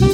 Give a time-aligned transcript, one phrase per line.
[0.00, 0.10] 皆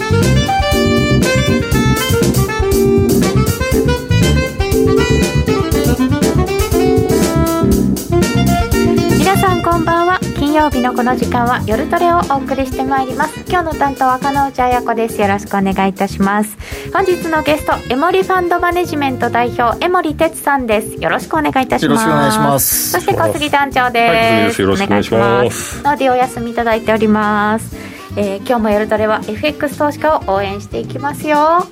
[9.37, 10.19] さんこんばんは。
[10.39, 13.45] 金曜日のこの時間は夜トレをお送りしてまいります。
[13.47, 15.21] 今日の担当は金内彩子です。
[15.21, 16.57] よろしくお願いいたします。
[16.91, 20.95] 本日のゲストエモリファンドマネジメント代表江森哲さんです。
[20.95, 21.89] よろしくお願いいたします。
[21.89, 22.93] よろしくお願いします。
[22.93, 24.09] そして小杉団長で
[24.55, 25.83] す、はい、よろしくお願いします。
[25.83, 31.67] ノーディお休みいただいておりますえー、今日も夜トレは FX 投資家を応援していきますよ。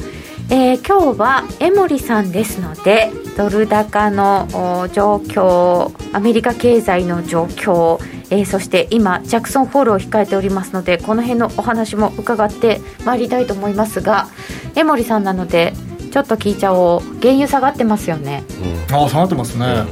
[0.50, 4.48] えー、今日は江森さんですのでドル高の
[4.92, 7.98] 状況アメリカ経済の状況、
[8.30, 14.28] えー、そして今ジャクソンホールを控えておりますのでこの辺のお話も伺ってまいりたいと思いますが
[14.74, 15.72] 江森さんなので
[16.10, 17.00] ちょっと聞いちゃおう。
[17.22, 18.44] 原油下がってますよね、
[18.88, 19.86] うん、ああ下がってますね、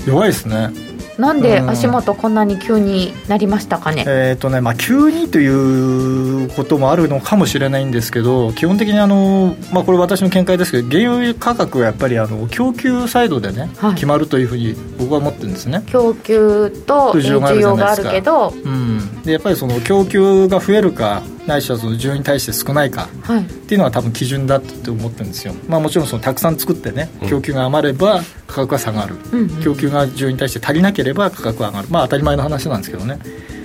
[0.00, 0.70] うん、弱いですね
[1.18, 15.82] なんで足元こんなに急になりましたかね、えっ、ー、とね、まあ、急にということもあるのかもしれないんですけど基本的にあの、まあ、これ私の見解ですけど原油価格はやっぱりあの供給サイドでね、はい、決まるというふうに僕は思ってるんですね。
[15.86, 31.88] 供給と需要があるけど、うん、でやっぱりその供給が増えるかないしはその需要に対して少ないかっていうのが多分基準だって思ってるんですよ、まあ、もちろんそのたくさん作ってね供給が余れば価格は下がる、うん、供給が需要に対して足りなければ価格は上がる。
[31.90, 33.18] まあ当たり前の話なんですけどね。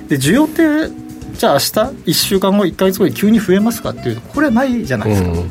[0.07, 0.89] で需要って
[1.33, 1.65] じゃあ明日
[2.11, 5.49] 1週間後1か月後に急に増えますかっていうとこれはないじゃないですか、うん、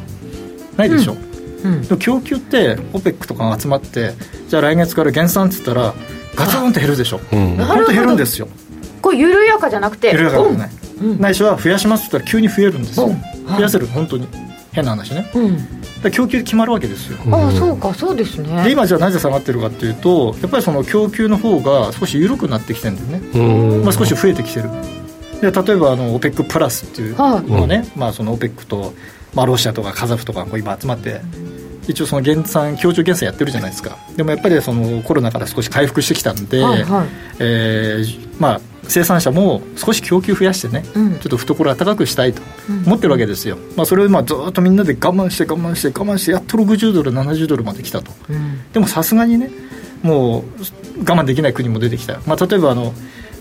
[0.76, 1.16] ないでしょ、
[1.64, 4.14] うん、でも供給って OPEC とかが集まって
[4.48, 5.94] じゃあ来月から減産って言ったら
[6.34, 8.48] ガツンと減るでしょ、うん、本当減るんですよ。
[9.00, 10.70] これ緩やかじゃなくて緩やかですね、
[11.18, 13.10] ないしは増やしますって言ったら急に増えるんですよ、
[13.46, 13.86] 増やせる。
[13.86, 14.26] 本当に。
[14.72, 15.75] 変な話ね、うん、
[16.10, 18.64] 供給決まるわけですよ、ああそうかそうですね。
[18.64, 24.70] で今じゃあなぜ下がってるかっていうとやっぱりその供給の方が少し緩くなってきてるんだよね、まあ、少し増えてきてる。
[25.40, 27.24] で例えばあの OPEC プラスっていうの
[27.60, 28.94] はね、はい、まあ、その OPEC と、
[29.34, 31.20] まあ、ロシアとかカザフとかこう今集まって
[31.88, 33.96] 一応その減産協調減産やってるじゃないですか。
[34.16, 37.06] でもやっぱりそのコロナから少し回復してきたんで、はいはい、
[37.38, 42.42] えー、まあ生産者も少し供給増やしてね、うん、ちょっと懐温かくしたいと
[42.86, 49.50] 思ってるわけですよ、まあ、それをまあずっとみんなで我慢して我慢して我慢してやっと60ドル70ドルまで来たと、うん、でもさすがにね
[50.02, 50.42] もう
[51.00, 52.92] 我慢できない国も出てきた、まあ、例えばあの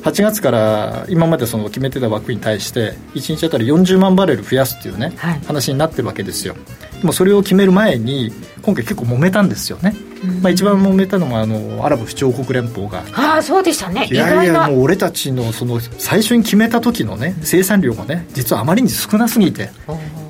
[0.04, 6.56] 8月から今までその決めてた枠に対して1日あたり40万バレル増やすっていうね、はい、話になってるわけですよ。
[7.00, 9.96] でもそれを決める前に今回結構揉めたんですよね、
[10.42, 13.04] まあ、一番揉めたのがあのアラブ首長国連邦が。
[13.14, 14.08] ああそうでしたね。
[14.12, 19.70] いやいやもう俺たちのその最初に決めた時のね生産量がね実はあまりに少なすぎて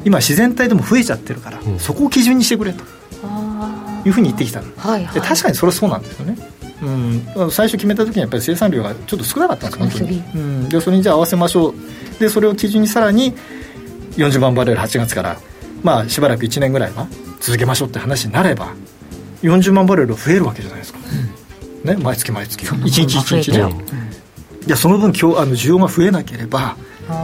[0.03, 2.83] 今自然体でも増えちゃってるから、うん、そこを基準にしてくれと。
[4.05, 6.37] いうふうに言ってきたの、はいはい、で確かにそれはそうなんですよね。
[6.83, 11.73] うん、最初決めた時にやっぱり生産量がちょっと少なかったんです本当に、うん、でそれにじゃあ合わせましょう。
[12.19, 13.33] でそれを基準にさらに
[14.17, 15.37] 40万バレル8月から
[15.81, 17.07] まあしばらく1年ぐらいは
[17.39, 18.73] 続けましょうって話になれば
[19.45, 20.99] 40万バレル増えるわけじゃないですか、
[21.83, 22.65] うん、ね、毎月毎月。
[22.65, 23.73] 1日1日で、うん、い
[24.67, 26.75] やその分今日あの需要が増えなければ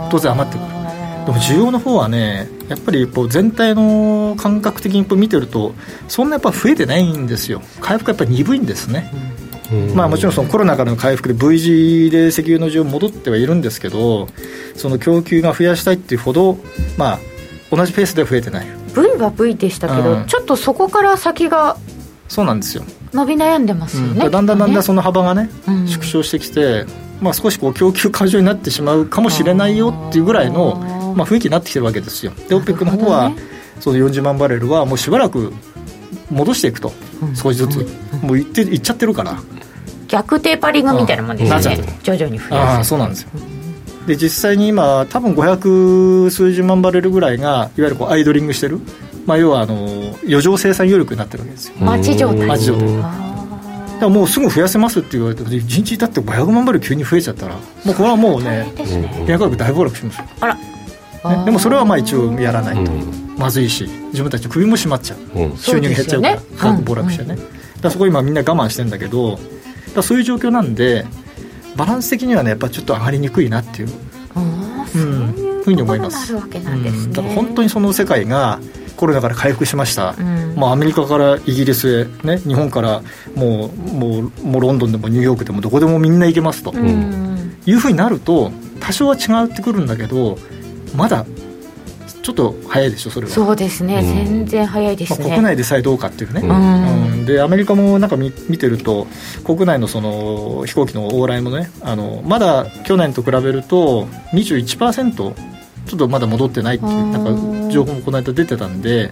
[0.09, 0.81] 当然余ってくる。
[1.25, 5.73] でも需要の方はねやっぱりこう全体の感覚的に見てると
[6.07, 7.61] そんなやっぱ増えてないんですよ。
[7.79, 9.11] 回復やっぱり鈍いんですね、
[9.95, 14.29] まあ、もちろんそのコロナからの回復で V 字で石油の需要戻ってはいるんですけど
[14.75, 16.57] その供給が増やしたいっていうほど、
[16.97, 17.19] まあ、
[17.69, 18.65] 同じペースでは増えてない。
[18.95, 21.77] V は V でしたけど、うん、ちょっとそこから先が
[22.31, 22.85] そうなんですよ。
[23.11, 26.85] 伸び悩んでますよね、うん、だんだんだんだんその幅がね、うん、縮小してきて、
[27.19, 30.77] まあ、少しこう供給過剰になってしまうかもしれないよっていうぐらいの、
[31.17, 32.31] まあ、雰囲気になってきてるわけですよ。
[32.47, 33.35] で OPEC の方は、ね、
[33.81, 35.51] その40万バレルはもうしばらく
[36.29, 36.93] 戻していくと、
[37.35, 37.85] 少しずつ、
[38.23, 39.37] もういっていっちゃってるから。
[40.07, 41.99] 逆テーパリングみたいなもんですね。
[42.01, 43.29] 徐々に増やすあそうなんですよ。
[44.07, 48.79] で実際に今多分500数十万バレルぐらいがいわゆるこうアイドリングしてる、
[49.25, 51.75] まあ、要はあの余剰生産余力になってるわけですよ。
[51.79, 52.47] 待ち状態。
[52.47, 52.87] 待ち状態。
[52.87, 53.09] だか
[53.99, 57.61] らもうすぐ増やせますって言われて1日だって500万バレル急に増えちゃったらも
[57.91, 58.73] うこれはもうね
[59.27, 60.25] 原価格大暴落しますよ。
[60.39, 60.55] あら。
[60.55, 62.91] ね、でもそれはまあ一応やらないと。
[63.37, 67.37] まずいし自分たち首も締まっちゃう、うん、収入が減っちゃうから価格暴落してね、
[67.81, 69.39] だそこ今みんな我慢してんだけど
[69.95, 71.05] だそういう状況なんで
[71.75, 73.89] バランス的にはねやっぱちょっと上がりにくいなっていう。
[74.93, 76.33] うん、ふうに思います。
[76.33, 78.59] だから本当にその世界が
[78.95, 83.01] コロナから回復しました、うん、まあ、アメリカからイギリスへ、ね、日本から
[83.35, 90.37] もうもうもうロンドンでもニューヨークでもどこでもみんな行けますと、うん、いうふうになると多少は違ってくるんだけど
[90.95, 91.25] まだ
[92.21, 93.33] ちょっと早いでしょそれは。
[93.33, 99.07] そうですね、うん、全然早いですね、まあ、国内でさえどうかっていうね、うん、でアメリカもなんか見見てると
[99.43, 105.50] 国内のその飛行機の往来もねあのまだ去年と比べると21%
[105.91, 109.11] ちょっとまだ戻ってないっていうなんか情報もこの間出てたんで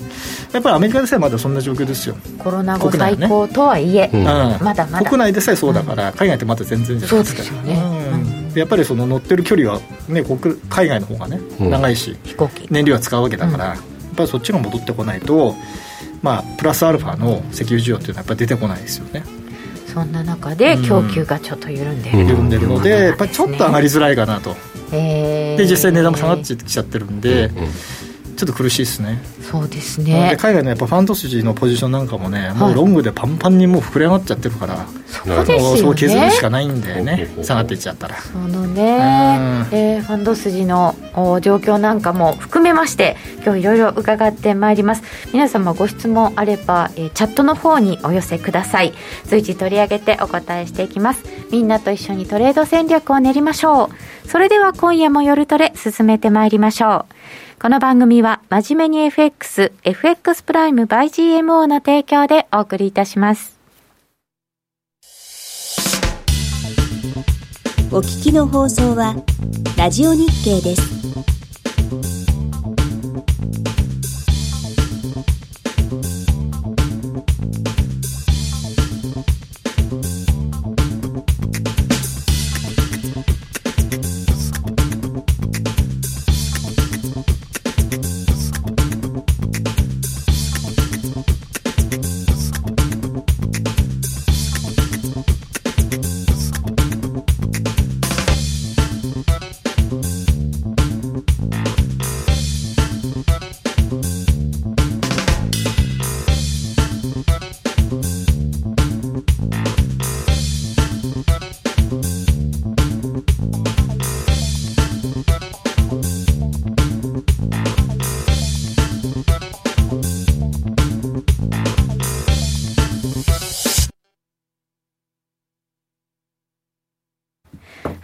[0.53, 2.15] やっぱりアメリカでさえまだそんな状況ですよ。
[2.37, 5.09] コロナ後最高とはいえ、ね、うん、まだまだ。
[5.09, 12.67] 国内でさえそうだから、うん、海外ってまだ全然じゃないですかそうですよね、うん、やっぱりその乗ってる距離は、ね、国海外の方がね長いし、飛行機。
[12.71, 15.55] 燃料は使うわけだから、やっぱりそっちが戻ってこないと
[16.21, 19.23] まあプラスアルファの石油需要っていうのはやっぱり出てこないですよね
[19.93, 24.55] そんな中で供給がちょっと緩んでる、緩んでるのでやっぱりちょっと上がりづらいかなと、
[24.91, 27.49] で実際値段も下がってきちゃってるんで、
[28.39, 29.21] ちょっと苦しいですね。
[29.41, 30.37] そうですね。
[30.39, 35.81] 海外のやっぱファンド筋のポジションなんかもね、もうロングでパンパンにもう膨れ上がっちゃってるから、そうですよね。
[35.81, 38.15] そう削るしかないんでね下がっていっちゃったら。
[38.15, 40.95] そのね、うん、えー、ファンド筋の
[41.41, 45.03] 状況なんかも含めまして今日いろいろ伺ってまいります。
[45.33, 48.93] 皆様ご質問あれば、えー、チャットの方にお寄せください。
[49.25, 51.25] 随時取り上げてお答えしていきます。
[51.51, 54.29] みんなと一緒にトレード戦略を練りましょう。
[54.29, 57.15] それでは今夜も夜トレ進めてまいりましょう
[57.61, 63.59] この番組は真面目に FX、FX プライム by GMO の提供でお送りいたします。
[67.91, 69.13] お聞きの放送は
[69.77, 72.18] ラジオ日経です。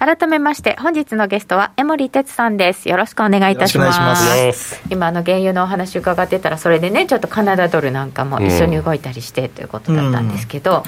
[0.05, 2.87] 改めまして本日のゲストは江森哲さんです。
[2.87, 4.21] よろしくお願いいたしま
[4.53, 4.83] す。
[4.91, 10.83] 今の原油のお話伺ってたらそれでねちょっとカナダドルなんかも一緒に動いたりして、ということだったんですけど、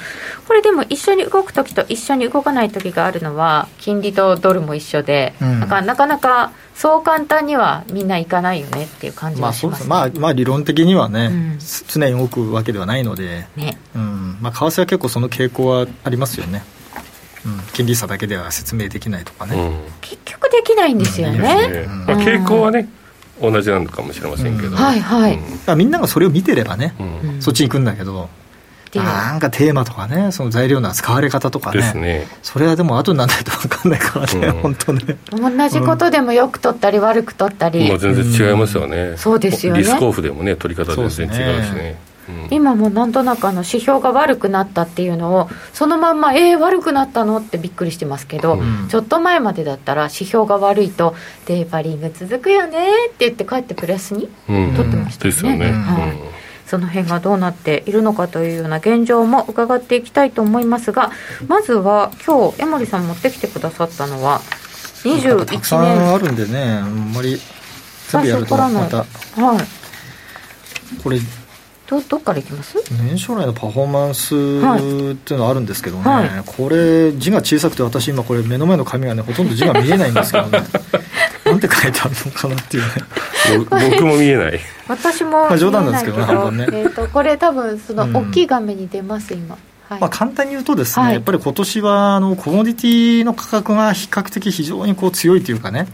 [0.48, 13.80] これでも一緒に動く時と一緒に動かない時があるのは金利とドルも一緒で、うん、なかなかなかそう簡単にはみんないかないよねっていう感じがします、ね、まあ、まあ理論的にはね、うん、常に動くわけではないので、ね。
[13.96, 14.38] うん。
[14.42, 16.64] まあ、為替は結構その傾向はありますよね
[17.74, 19.72] 金利差だけでは説明できないとかね、
[20.02, 22.90] 結局できないんですよね,、まあ、傾向はね
[23.42, 25.40] 同じなのかもしれませんけど、はいはい、
[25.76, 26.94] みんながそれを見てればね、
[27.40, 28.30] そっちに行くんだけど
[28.96, 32.28] なんかテーマとかね、その材料の使われ方とかね、ね。
[32.42, 35.18] それはでも後にならないと分かんないからね、うん、本当ね。
[35.32, 42.00] 同じことでもよく取ったり、悪く取ったり、まあ、全然違いますよね、そうですよねリスクオフでもね、取り方全然違うしね。
[42.50, 51.16] 今もなんとなくあの指標が悪くなったっていうのをそのまんまえー、悪くなったのってびっくりしてますけど、うん、ちょっと前までだったら指標が悪いと
[51.46, 55.72] デーパリング続くよねって言って帰ってプラスに取ってましたよね。
[55.72, 56.18] はい、
[56.66, 61.12] その辺がどうなっているのかというような現状も伺っていきたいと思いますが
[61.48, 64.42] まずは今日江森さん持ってきてくださったのは
[65.04, 65.46] 21年。
[65.46, 67.40] たくさんあるんでねあんまり
[68.10, 68.98] 全部やるとまた。
[68.98, 71.02] はい。
[71.04, 71.20] これ
[71.88, 72.78] どどっからいきます？
[72.92, 80.60] 年初来のパフォーマンスっていうのはあるんですけどね、はい、これ字が小さくて私今これ目の前の紙がねほとんど字が見えないんですけどね。
[81.46, 82.90] なんて書いてあるのかなっていうね。
[83.90, 84.60] 僕も見えない。
[84.90, 89.58] 私もまあ冗談なんですけどね半分ね、えーと、これ多分その大きい画面に出ます、今。
[89.88, 95.88] はい、まあ、簡単に言うとですね、はい、やっぱり今年はあのコモディティの価格が比較的非常にこう強いというかね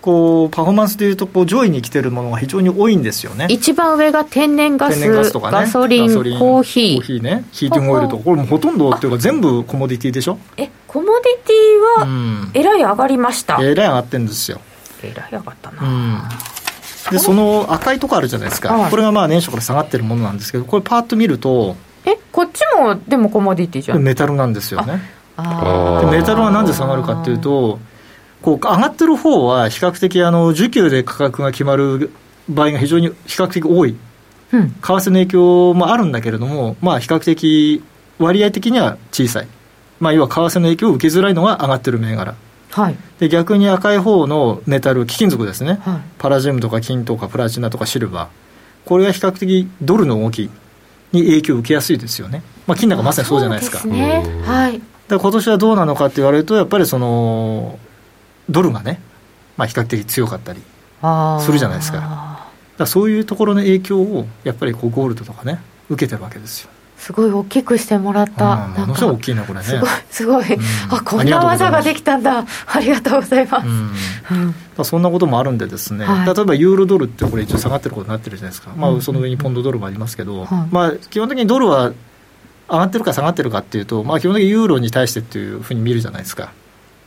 [0.00, 3.46] こうパフォーマンスでいうとこう上位に来てるものが非常に多いんですよね。
[3.50, 6.94] 一番上が天然ガスガスとか、ね、ガソリンコーヒー。
[6.96, 7.44] コーヒーね。
[7.52, 10.38] ヒーティングオイルとかこれもほとんどっていうか全部コモディティでしょ？
[10.56, 14.60] えコモディティはえらい上がりました、うん、えらい上がってるんですよ。
[15.02, 16.22] えらい上がったな、うん。
[17.10, 23.98] でその赤いとこあるじゃないですか、はい、これがまあ年初から下がってるものなんですけどこれパーッと見るとえこっちもでもコモディティじゃん。
[24.02, 25.00] メタルなんですよね。
[25.36, 27.78] あメタルはなんで下がるかっていうと
[28.42, 32.10] こう上がってる方は比較的あの需給で価格が決まる
[32.48, 33.96] 場合が非常に比較的多い、
[34.52, 37.82] うん、為替の影響もあるんだけれども、まあ、比較的
[38.18, 39.48] 割合的には小さい、
[40.00, 42.34] まあ、要は為替の影響を受けづらいのが上がってる銘柄。
[42.70, 48.88] はい、で逆に赤い方のメタル貴金属ですね、はい、パラジウムとか金とかプラチナとかシルバー。
[48.88, 50.50] これが比較的ドルの動き
[51.12, 53.78] に影響を受けやすいですよね、まあ、金なんかまさにそうじゃないですか。
[53.78, 54.22] すね。
[54.44, 57.78] はい、今年はどうなのかって言われるとやっぱりその
[58.48, 59.00] ドルがね、
[59.56, 60.60] まあ、比較的強かったり、
[61.42, 68.56] するじゃないですかだそういうところの影響をやっぱりこうゴールドとかね受けてるわけですよすごい大きくしてもらった。
[68.56, 69.64] ものすごい大きいな、これね。
[69.64, 70.54] すごい、すごい。
[70.54, 72.44] うん、あ、こんな技ができたんだ。
[72.66, 73.66] ありがとうございます。
[74.78, 78.72] うん、そんなこともあるんでですね、はい、例えばユーロドルってこれ一応下がってることになってるじゃないですか。
[78.76, 81.92] まあ、その上にポンドドルもありますけど、まあ、基本的にドルは
[82.68, 86.50] 上がってるか下がってるかっていうと、まあ、基本的にユーロに対してっていうふうに見るじゃないですか。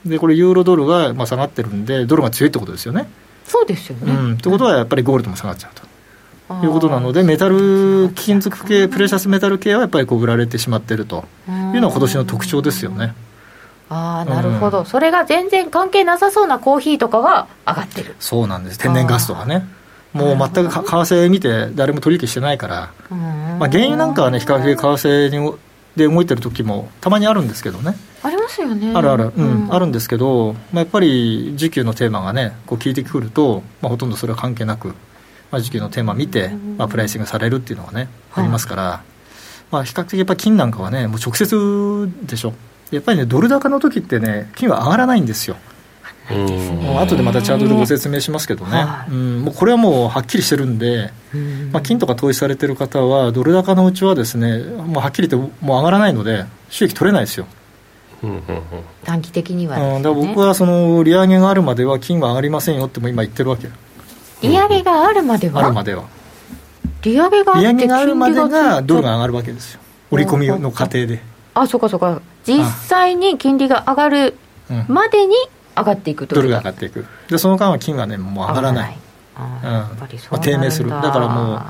[0.05, 3.09] で、これユーロドルがまあ下がってるんで、ドルが強いってことですよね。
[3.45, 4.11] そうですよね。
[4.11, 4.33] うん。
[4.33, 5.91] ってことはやっぱりゴールドも下がっちゃうと。
[6.65, 11.23] いうことなので、メタル、貴金属系、プレシャスメタル系はやっぱりこう売られてしまっていると。
[11.47, 13.13] いうのが今年の特徴ですよね。
[13.89, 18.15] あなるほど、うん、それが全然関係なさそうなコーヒーとかは上がってる。
[18.19, 18.79] そうなんです。
[18.79, 19.67] 天然ガスとかね。
[20.13, 25.53] もう全く為替見て誰も取引してないから、まあ、原油なんかはね比較的為替に
[25.95, 27.95] で動いてる時もたまにあるんですけどね。
[28.23, 28.93] ありますよね。
[28.95, 34.93] あるある、うん、うん、あるんですけど、まあ、やっぱり需給のテーマがねこう聞いてくると、まあ、ほとんどそれは関係なく
[35.51, 39.03] まあ、時給のテーマを見て、まあ、プライシングされるっていうのがね、ありますから、
[39.69, 42.53] まあ、比較的やっぱ金なんかはね、もう直接でしょ。
[42.89, 45.57] やっぱりね、ドル高の時ってね、金は上がらないんですよ。
[46.31, 51.11] もう後でまたチャートでご説明しますけどね、はい、うん、もうこれはもうはっきりしてるんで、
[51.71, 57.45] まあ、金とか投資されてる方は、ドル高のうちはですね、もうはっきり言ってもう上がらないので、収益取れないですよ。
[59.03, 63.69] 短期的には、ね、うん、だから僕はその利上げがあるまでは金は上がりませんよっても今言ってるわけ。
[64.41, 66.03] 利上げがあるまでは、あるまでは。
[67.01, 69.81] 利上げが利上げがあるまでがドルが上がるわけですよ。
[70.11, 71.21] 織り込みの過程で。
[71.53, 72.21] あそうかそうか。
[72.45, 74.37] 実際に金利が上がる
[74.87, 75.35] までに
[75.75, 77.05] 上がっていくドルが上がっていく。
[77.29, 78.97] でその間は金はねもう上がらない。
[79.35, 80.89] あ、うん、まあ、低迷する。
[80.89, 81.61] だからもう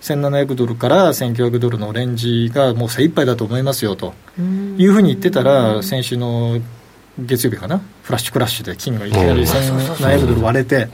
[0.00, 4.14] 1700ドルから1900ドルのレンジがもう精一杯だと思いますよと。
[4.38, 6.60] いうふうに言ってたら先週の
[7.18, 7.80] 月曜日かな？
[8.02, 10.88] フラッシュクラッシュで金がいきなり1700ドル割れて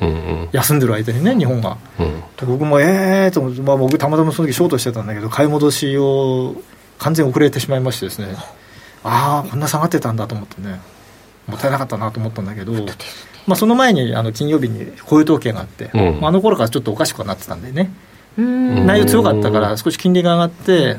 [0.52, 6.54] 休んでる間にね日本が、うん、僕もええー、と、まあ、僕たまたまその時ショートしてたんだけど買い戻しを
[6.98, 8.36] 完全遅れてしまいましてですね。
[9.02, 9.42] あ。
[9.44, 10.80] あこんな下がってたんだと思ってね
[11.46, 12.72] もったいなかったなと思ったんだけど、
[13.46, 17.90] まあ、その前にあの金曜日に雇用統計があって、うん、あの頃からちょっとおかしくなってたんでね。
[18.36, 20.96] 内容強かったから少し金利が上がって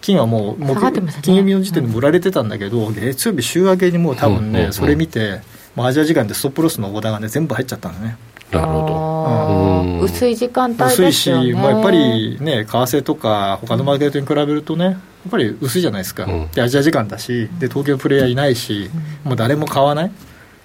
[0.00, 0.76] 金はもう、もう
[1.22, 5.40] 金曜日の時点で売られてたんだけど、月曜日週明けにもう多分ね、それ見て、
[5.76, 8.16] アジア時間でストップロスのオーダーがね、全部入っちゃったんだね。
[8.50, 14.96] なるほど、薄い時間帯ですよ、ね、薄いし、まあ、やっぱりね、為替とか、他のマーケットに比べるとね、やっ
[15.30, 18.90] ぱり薄いじゃないですか、うん、でアジア時間だし、で東京プレイヤーいないし、
[19.24, 20.10] もう誰も買わない。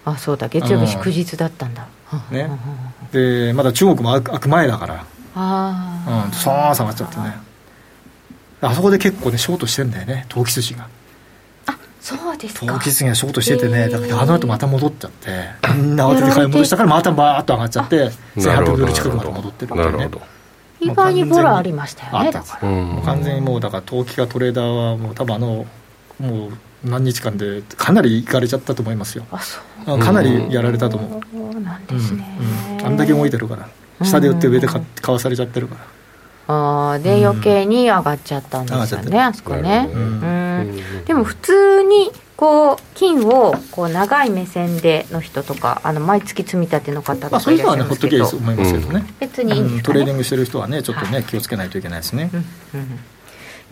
[0.05, 1.87] あそうだ、月曜日祝日だったんだ。
[2.31, 2.49] ね、
[3.11, 7.35] でまだ中国も開く前だから、あうん、そう下がっちゃってね。
[8.61, 10.83] あそこで結構ねショートしてんだよね投機筋が。
[10.83, 10.87] あ
[12.03, 12.65] そうですか。
[12.65, 13.87] 投機筋がショートしててね。
[13.87, 15.29] だからあの後また戻っちゃって。
[15.77, 20.09] み んな慌てて買い戻したからまたバーッと上がっちゃって1800ドル近くまで戻ってるってね。
[20.81, 22.31] 意外にボラありましたよね。
[22.61, 25.65] もう完全にもうだから投機家トレーダーはもう多分あの
[26.19, 26.49] もう
[26.83, 29.23] 何日間でかなりいかれちゃったと思いますよ。
[29.31, 29.61] あそ
[29.95, 29.99] う。
[29.99, 31.59] かなりやられたと思う。
[31.61, 32.37] なんですね、
[32.69, 32.77] うん。
[32.79, 33.69] うん、あんだけ動いてるから。
[34.05, 35.81] 下で売って上で買わされちゃってるから。
[36.45, 40.19] あで余計に上がっちゃったんですよね、うん、あそこね、うん、
[41.05, 49.63] でも普通にこう金をこう長い目線での人とかあの毎月積み立ての方とかそういうのはねほっとけいいと思いますけどね、別にいいん。
[49.63, 52.43] ですか、ね、トレーディングしてる人はねちょっとね、はい、気をつけないといけないですね、うん。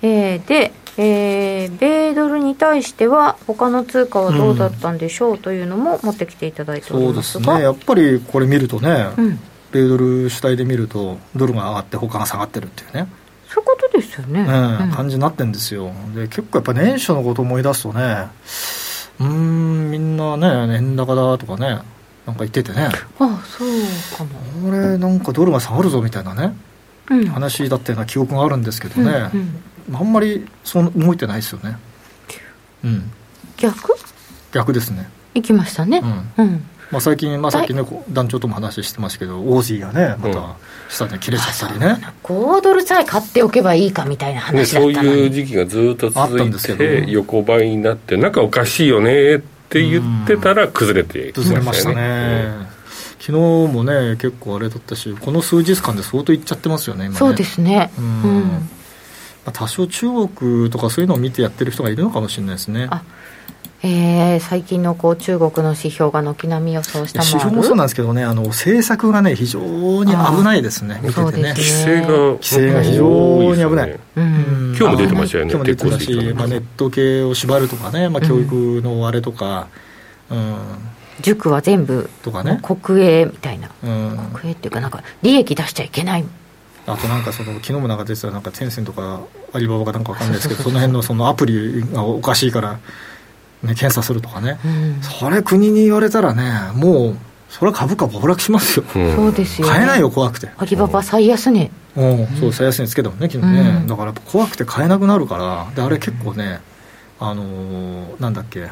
[0.04, 7.64] えー、で、えー、米ドルに対しては他の通貨はどうだったんでしょうというのも持ってきていただいておりますが、そうですね。
[7.64, 9.40] やっぱりこれ見るとね、うん。
[9.72, 13.08] 米ドル主体で見ると、ドルが上がって、他が下がってるっていうね。
[13.54, 14.40] そういうことですよね。
[14.40, 15.92] うん、感じになってるんですよ。
[16.16, 18.28] で、結構やっぱ年初のこと思い出すとね、
[19.20, 21.82] うん、みんなね、円高だとかね、
[22.26, 22.86] なんか言っててね。
[22.86, 22.90] あ
[23.26, 23.70] あ、そう
[24.18, 24.70] かも。
[24.70, 26.56] これ、なんかドルが下がるぞみたいなね、
[27.10, 31.78] うん、話だったような記憶があるんですけどね、うんうん、あんまりそう動いてないですよね。
[32.86, 33.12] うん。
[33.58, 33.96] 逆？
[34.54, 35.10] 逆ですね。
[35.34, 36.02] 行きましたね。
[36.38, 36.46] うん。
[36.46, 40.58] うんまあ、最近、まあ、さっきね、団長とも話してましたけど、オージーがね、また
[40.90, 41.98] 下で切れちゃったりね、
[42.30, 52.82] うん、5ドルさえ買っておけばいいかみたいな話だったそういう時期がずっと続いて、横ばいになって、なんかおかしいよねって言ってたら、崩れて崩れましたね。
[53.20, 53.32] 昨日
[53.72, 57.20] もね、結構あれだったし、この数日間で相当いっちゃってますよね、今ね。
[57.20, 57.92] そうですね。
[57.98, 58.08] うん、う
[58.40, 58.42] ん。
[59.46, 62.90] まあ、多少中国とかそういうのを見てやってる人がいるのかもしれないですね。
[63.84, 69.60] あえー、最近のこう中国の指標が軒並み予想した指標もそうなんですけどね、あの政策がね、非常
[70.04, 79.68] に危ないですね、見ててね、規制が規制が非常に危ない、うん、今日も出てましたよね、今日も出てたし、まあ、ネット系を縛るとかね、まあ、教育のあれとか、
[80.30, 80.58] うん、
[81.22, 82.60] 塾は全部とかね。
[82.62, 86.26] 国営みたいな、うん、国営っていうかなんか利益出しちゃいけない。
[86.88, 89.22] あとなんかその昨日もなんか出てたなんかテンセンとか
[89.54, 92.80] アリババかなんかわかんないですけどその辺のそのアプリがおかしいから、ね、
[93.62, 97.18] 検査するとかね、うん、それ国に言われたらねもう
[97.50, 100.50] それは株価暴落しますよ、うん、そうですよ、ね、買えないよ怖くて。
[100.58, 101.70] アリババ最安値。
[101.98, 106.62] うん、そう最安値つけたもんね昨日ね、うん、だから怖くて買えなくなるからであれ結構ね
[107.20, 108.70] あのー、なんだっけ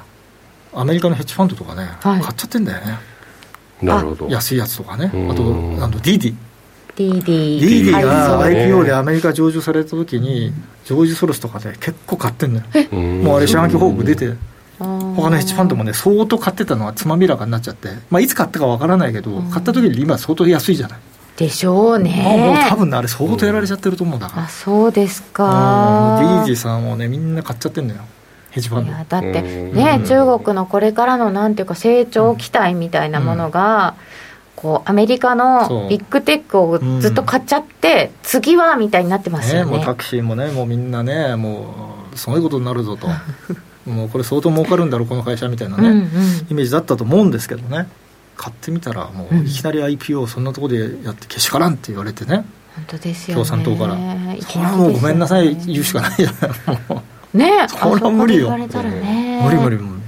[0.73, 2.97] アメリカのヘッジファンドとかね、はい、買っちゃってんだよね。
[3.81, 4.27] なるほど。
[4.29, 5.05] 安いやつとかね。
[5.05, 6.35] あとあのディーディー
[6.95, 10.51] ディーディが IPO でアメリカ上場された時に
[10.85, 12.65] ジョージ・ソロスとかで結構買ってんのよ。
[13.23, 14.33] もうあれ四半期報告出て
[14.79, 20.99] 他のヘッジファンドもね相当買ってたのはつまびらかになっちゃって、まあ、いつ買ったかわからないけど買った時に今相当安いじゃない。
[21.37, 26.17] でしょうね、もう多分ねあれ相当やられちゃってると思うんだから、あそうですか。
[26.19, 28.01] ディージーさんもねみんな買っちゃってんのよ。
[28.51, 43.07] ヘッジファンドだってね中国のこれからのなんていうか成長期待みたいなものが、うんこうアメリカのビッグテックをずっと買っちゃって、うん、次はみたいになってますよね、ね、もうタクシーもねもうみんなねもうすごいことになるぞと
[43.89, 46.03] もうこれ相当儲かるんだろうこの会社みたいなね、うんうん、
[46.49, 47.87] イメージだったと思うんですけどね。
[48.35, 52.45] 買ってみたらもういきなり IPO そんなところでやってけしからんって言われてね。
[52.75, 53.95] 本当ですよ、共産党から。
[54.39, 58.67] それはもうごめんなさい言うしかないじゃないねそれは無理よ、ね、
[59.43, 59.99] 無理無理無理。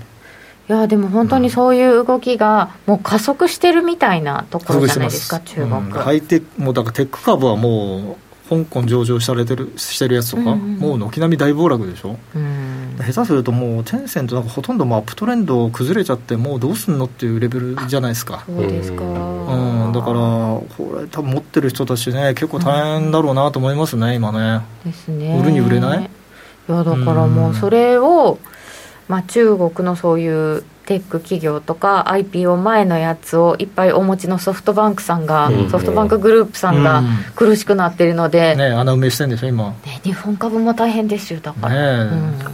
[0.69, 8.15] いやでも本当にそういう動きがもう加速してるみたいなところじゃないですか、中国、うん、ハイテもうだからテック株はもう
[8.51, 18.43] 香港上場されてるしてるやつとか、うん、もう軒並み大暴落でしょ、うん、下手するともうテンセントなんかほとんどもアップトレンド崩れちゃってもうどうすんのっていうレベルじゃないですか。
[18.45, 24.65] そうですか、うん、だからこれ多分持ってる人たちね結構大変だろうなと思いますね、今ね。
[24.83, 25.39] ですね。
[25.41, 26.03] 売るに売れない？
[26.03, 28.37] いやだからもうそれを、
[29.07, 37.01] まあ、中国のそういうテック企業とか IPO 前のやつをいっぱいお持ちのソフトバンクさんが、うん、ソフトバンクグループさんが
[37.33, 42.51] 苦しくなってるので、うん、ね穴埋めしてんでしょ今、ね、日本株も大変ですよだから、ねうん、だか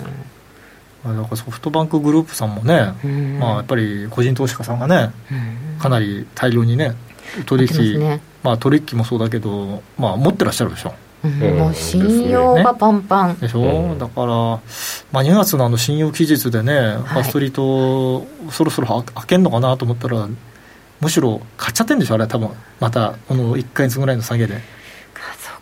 [1.32, 2.94] らソフトバンクグループさんもね、
[3.40, 5.10] まあ、やっぱり個人投資家さんがね、
[5.80, 6.94] かなり大量にね
[7.48, 13.40] 取引、ね、まあ取引もそうだけど、まあ、持ってらっしゃるでしょもう信用がパンパン。
[13.40, 20.28] でしょ、うん、だから、まあ、2月のあの信用期日でね、はい、ファーストリートそろそろ開けんのかなと思ったら
[21.00, 22.50] むしろ買っちゃってるんでしょあれ多分。
[22.80, 24.62] またこの1か月ぐらいの下げで。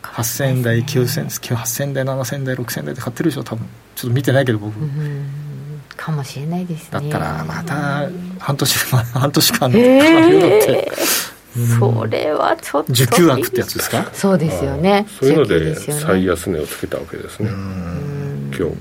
[0.01, 3.67] 8000円台9000円8000円台7000円台6000円台で買ってるでしょ多分。
[3.95, 4.73] ちょっと見てないけど僕。
[5.97, 6.89] かもしれないですね。
[6.91, 8.79] だったらまた半年
[9.13, 10.91] 半年間かかるよって
[11.79, 14.09] それはちょっと受給枠ってやつですか？
[14.13, 17.49] そうですよねそういうので最安値をつけたわけですね。
[17.49, 18.75] 今日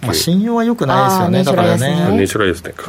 [0.00, 2.16] まあ、信用はよくないですよねだからね。
[2.16, 2.72] ネチュラ安値。
[2.72, 2.84] か。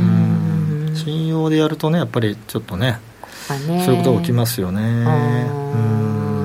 [0.96, 3.00] 信用でやるとねやっぱりちょっとね
[3.48, 5.04] そういうことが起きますよね。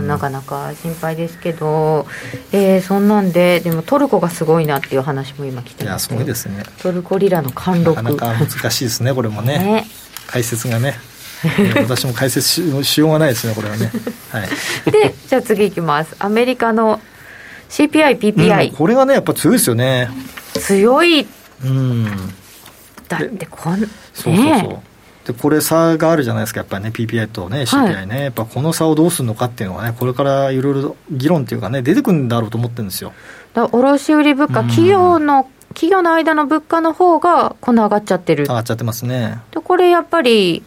[0.07, 2.07] なかなか心配ですけど、
[2.51, 6.11] えー、そんなんででもトルコがすごいなっていう話も今来てます。
[6.11, 6.63] いやすごいですね。
[6.81, 8.03] トルコリラの貫禄。
[8.03, 9.59] なかなか難しいですねこれもね。
[9.59, 9.87] ね。
[10.27, 10.95] 解説がね
[11.77, 13.91] 私も解説ししようがないですねこれはね、
[14.31, 14.49] はい、
[14.91, 16.17] でじゃあ次いきます。
[16.19, 17.01] アメリカの
[17.71, 20.11] CPI、PPI、うん、これがねやっぱ強いですよね。
[20.55, 21.27] 強い、
[21.65, 22.05] うん、
[23.09, 24.79] だってこん、ね、そうそうそう。
[25.33, 33.13] でこれ差があるじゃないですかやっぱりね PPI とね CPI ね、はい、やっぱこの差をどうするのかっていうのはねこれからいろいろ議論っていうかね出てくるんだろうと思ってるんですよ。
[33.53, 38.45] だ卸売物価、企業の企業の間の物価の方がこの上がっちゃってる。
[38.45, 39.41] 上がっちゃってますね。
[39.51, 40.63] でこれやっぱり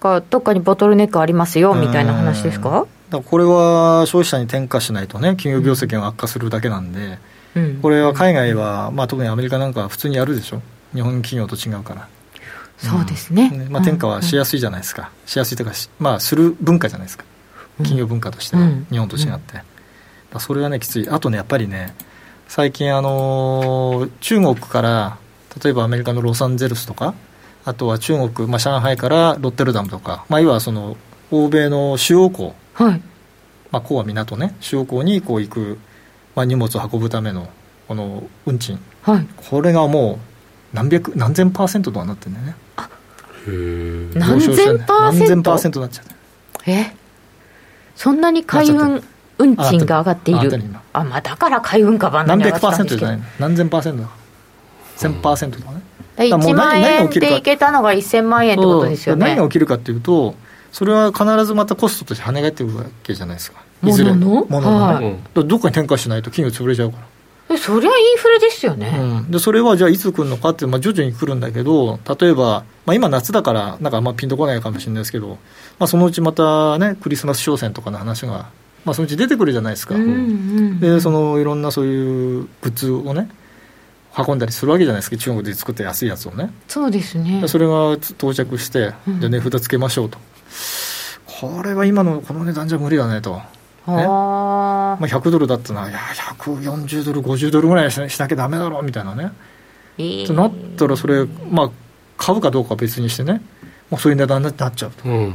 [0.00, 2.86] かどっかにボトルネックありますよみたいな話ですか？
[3.10, 7.18] だこれは消費者に転嫁しないとね企業業績が悪化するだけなんで、
[7.54, 10.62] うん、これは海外は、まあ、特にアメリカなんかは普通にやるでしょ？
[10.94, 12.08] 日本企業と違うから。
[12.78, 17.24] そうですね、うん、まあ、転嫁はしやすいじゃないですか、しやすいというか、まあ、する文化じゃないですか。
[17.78, 19.62] 企業文化としては、日本と違って、
[20.38, 21.08] それはねきつい。
[21.08, 21.94] あとねやっぱりね
[22.48, 25.18] 最近あのー、中国から
[25.62, 27.14] 例えばアメリカのロサンゼルスとか
[27.64, 30.96] あとは中国、まあ、上海からロッテルダムとか、まあ、いわばその
[31.30, 33.02] 欧米の主要港、はい、
[33.70, 35.78] まあ、港は港ね、主要港にこう行く、
[36.34, 37.48] まあ、荷物を運ぶための
[37.88, 40.18] この運賃、はい、これがもう
[40.76, 42.54] 何百、何千パーセントとはなってるんだよね。
[44.14, 45.00] 何千パーセント？
[45.00, 46.06] 何千パーセントなっちゃう。
[46.66, 46.94] え？
[47.96, 49.02] そんなに海運
[49.38, 50.52] 運賃が上がっている？
[50.92, 54.10] あまあ、だから海運かばん何百パーセントじゃない何千パーセントだ？
[54.96, 55.80] 千パーセントとかね、
[56.16, 59.26] 1万円でいけたのが1000万円ってことですよね。
[59.26, 60.34] 何が起きるかっていうと
[60.72, 63.62] それは必ずまたコストとして跳ね返ってくるわけじゃないですか。
[63.82, 64.60] いずれもの？
[64.60, 67.06] のね、はい、どっかに転嫁しないと企業潰れちゃうから。
[67.58, 75.36] そりゃインフレですよね、うん、でそれはじゃあいつ来るのかって、まあ、徐々に来るんだけど例えば、まあ、今夏だからなんかあんまピンとこないかもしれないですけど、ま
[75.80, 78.50] あ、そのうちまたねクリスマス商戦とかの話が、
[78.84, 83.28] まあ、そのうち出てくるじゃないですか、うんうん、でそのいろんなそういうグッズをね
[84.16, 85.16] 運んだりするわけじゃないですか。
[85.16, 86.52] 中国で作った安いやつをね。
[86.68, 87.46] そうですね。
[87.46, 90.18] それが到着して、じゃ値札つけましょうと、
[91.26, 93.40] これは今のこの値段じゃ無理だねと。
[93.86, 94.06] ね。
[94.06, 95.98] まあ、100ドルだったらいや
[96.38, 99.32] 140ドル50ドルぐらいしなきゃだめだろみたいなね、
[99.98, 101.70] えー、となったらそれ、まあ、
[102.16, 103.42] 買うかどうかは別にしてね、
[103.90, 105.34] まあ、そういう値段になっちゃうと、うんうんうん、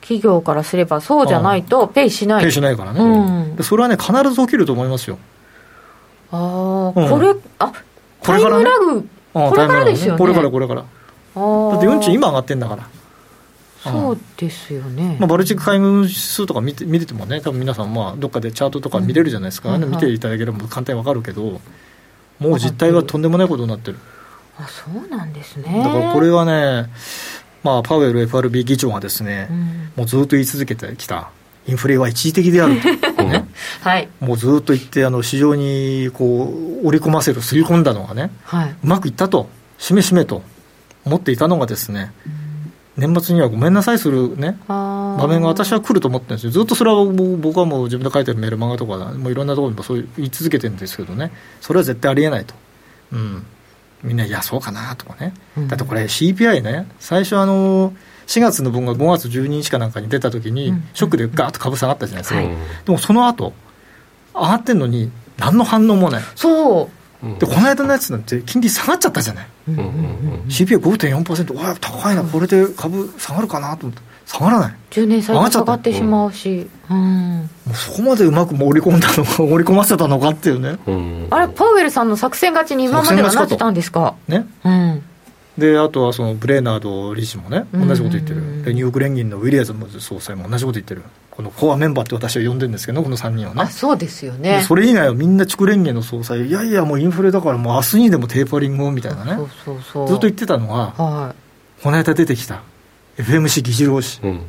[0.00, 2.42] 企業からすればそうじゃないとペイしない。
[2.42, 5.18] ペイしないからね、うん、でそれはね必ず起きると思いますよ。
[6.30, 7.72] ああ、うん、これあ
[8.20, 8.64] これからね、
[9.32, 10.18] これからですよね。
[10.18, 10.82] これからこれから。
[10.82, 10.86] だ
[11.76, 12.88] って運賃今上がってんだから。
[13.80, 21.60] そうですよね、まあ、バルチック海軍指数とか見て見ててもね多分皆さんまあどっかでチャートとか見れるじゃないですか、うん、見ていただければ簡単に分かるけど
[22.40, 23.98] もう実態はとんでもないことになってる。
[24.58, 25.82] あそうなんですね。
[25.82, 26.90] だからこれはね、
[27.62, 31.30] まあ、パウエル FRB 議長がですね、うん、もうずっと言い続けてきた
[31.68, 33.46] インフレは一時的であると、ね。
[33.82, 36.44] はい、もうずっと言ってあの市場にこ
[36.82, 39.48] う織り込ませるすり込んだのがね、はい、うまくいったと。
[39.78, 40.42] しめしめと。
[41.04, 42.12] 思っていたのがですね、
[42.96, 43.10] うん。
[43.10, 52.54] 年末にはごめんなさいするね、場面が私は来ると思ってるんですよ、ずっとそれは僕はもう自分で書いてるメール、漫画とか、もういろんなところにもそう言い続けてるんですけどね、それは絶対ありえないと。
[53.12, 53.46] うん。
[54.02, 55.32] みんな、いや、そうかなとかね、
[55.68, 57.92] だってこれ、CPI ね、最初、あの
[58.28, 63.52] 4月の分が5月12日かなんかに出たときに、ショックでガーッと株下がったじゃないですか、でもその後
[64.34, 66.22] 上がってんのに、何の反応もない。
[66.36, 67.38] そう。
[67.40, 69.74] でこの間のやつなんて金利下がっちゃったじゃない、うん。
[69.74, 72.22] うんうん、CPI5.4% わ高いな。
[72.22, 74.02] これで株下がるかなと思って。
[74.28, 74.74] 下がらない。
[74.90, 84.14] 10年債が下がってしまうし、うん、もうそこまでうまく盛り込んだのか 盛り込ませたのかっていうね、うん、あれパウエルさんの作戦勝ちに今まではなってたんですか？
[84.28, 85.02] ね、うん、
[85.58, 91.02] であとはそのブレーナード理事もね同じこと言ってる、でニューヨーク連銀のウィリアムズ総裁も同じこと言ってる。
[91.30, 93.62] このコアメンバーって私は呼んでるんですけどこの3人はね。
[93.62, 94.64] あそうですよね。
[94.66, 96.46] それ以外はみんな地区連銀の総裁。
[96.46, 99.34] いやいやもうインフレだからもう明日にでもテーパリングをみたいなね。
[99.36, 100.08] そうそうそう。
[100.08, 102.62] ずっと言ってたのが、はい、この間出てきた
[103.18, 104.46] FMC 議事録紙、うん、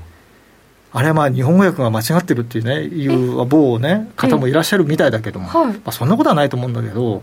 [0.92, 7.22] あれはまあ日本語訳が間違ってるっていうねいう某ね方もいらっしゃるみたいだけども、はい、まあ、そんなことはないと思うんだけど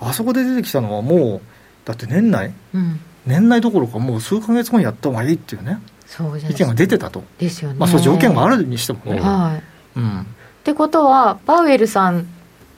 [0.00, 1.40] あそこで出てきたのはもう
[1.84, 5.80] だって年内、うん、年内どころかもう数か月後にやった方がいいっていうね。
[6.06, 7.24] そう意見が出てたと。
[7.38, 9.20] ですよね、まあ、そう条件があるにしてもね。
[9.20, 9.60] は
[9.96, 9.98] い。
[9.98, 10.24] うん、っ
[10.64, 12.26] てことはパウエルさん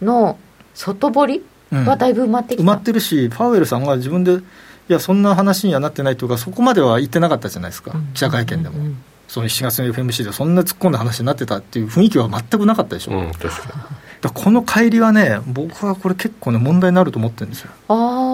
[0.02, 0.38] の
[0.74, 4.40] 外堀はだいぶ埋まってきた、埋まってるしパウエルさんが自分でい
[4.88, 13.82] やそんな話にはなってないというかそこまでは言ってなかったじゃないですか、うん、記者会見でも、うんうん、その7月の FMC でそんな突っ込んだ話になってたっていう雰囲気は全くなかったでしょ、うん、確かに
[14.20, 17.70] だこの乖離はね僕はこれ結構ね問題になると思ってるんですよ。
[17.88, 18.33] ああ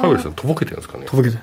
[0.00, 1.06] パウエルさんとぼけてるんですかね？
[1.06, 1.42] とぼけてる。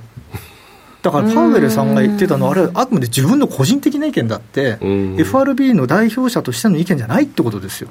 [1.01, 4.77] だからパウエルさんが言ってたのは、あれはあくまで自分の個人的な意見だって、
[5.17, 7.89] FRB の代表者としての意見じゃないってことですよ。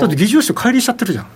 [0.00, 1.26] だって議事要旨と乖離しちゃってるじゃん。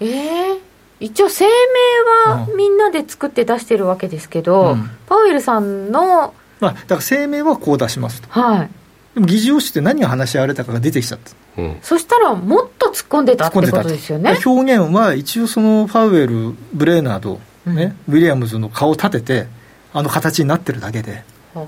[0.00, 0.58] ええー、
[0.98, 8.28] 一応声明はみんなで作って出してるわけですけど、うん、パウエルさんの、まあ、だから声明はこう出しますと。
[8.28, 8.70] はい。
[9.14, 11.62] でも議事要旨って何が話し合われたかが出てきちゃった。
[11.62, 14.38] うん、そしたらもっと突っ込んでたってことですよね。
[14.44, 19.46] 表現は一応そのパウエルブレーナード、ね、うん、ウィリアムズの顔を立てて
[19.92, 21.24] あの形になってるだけで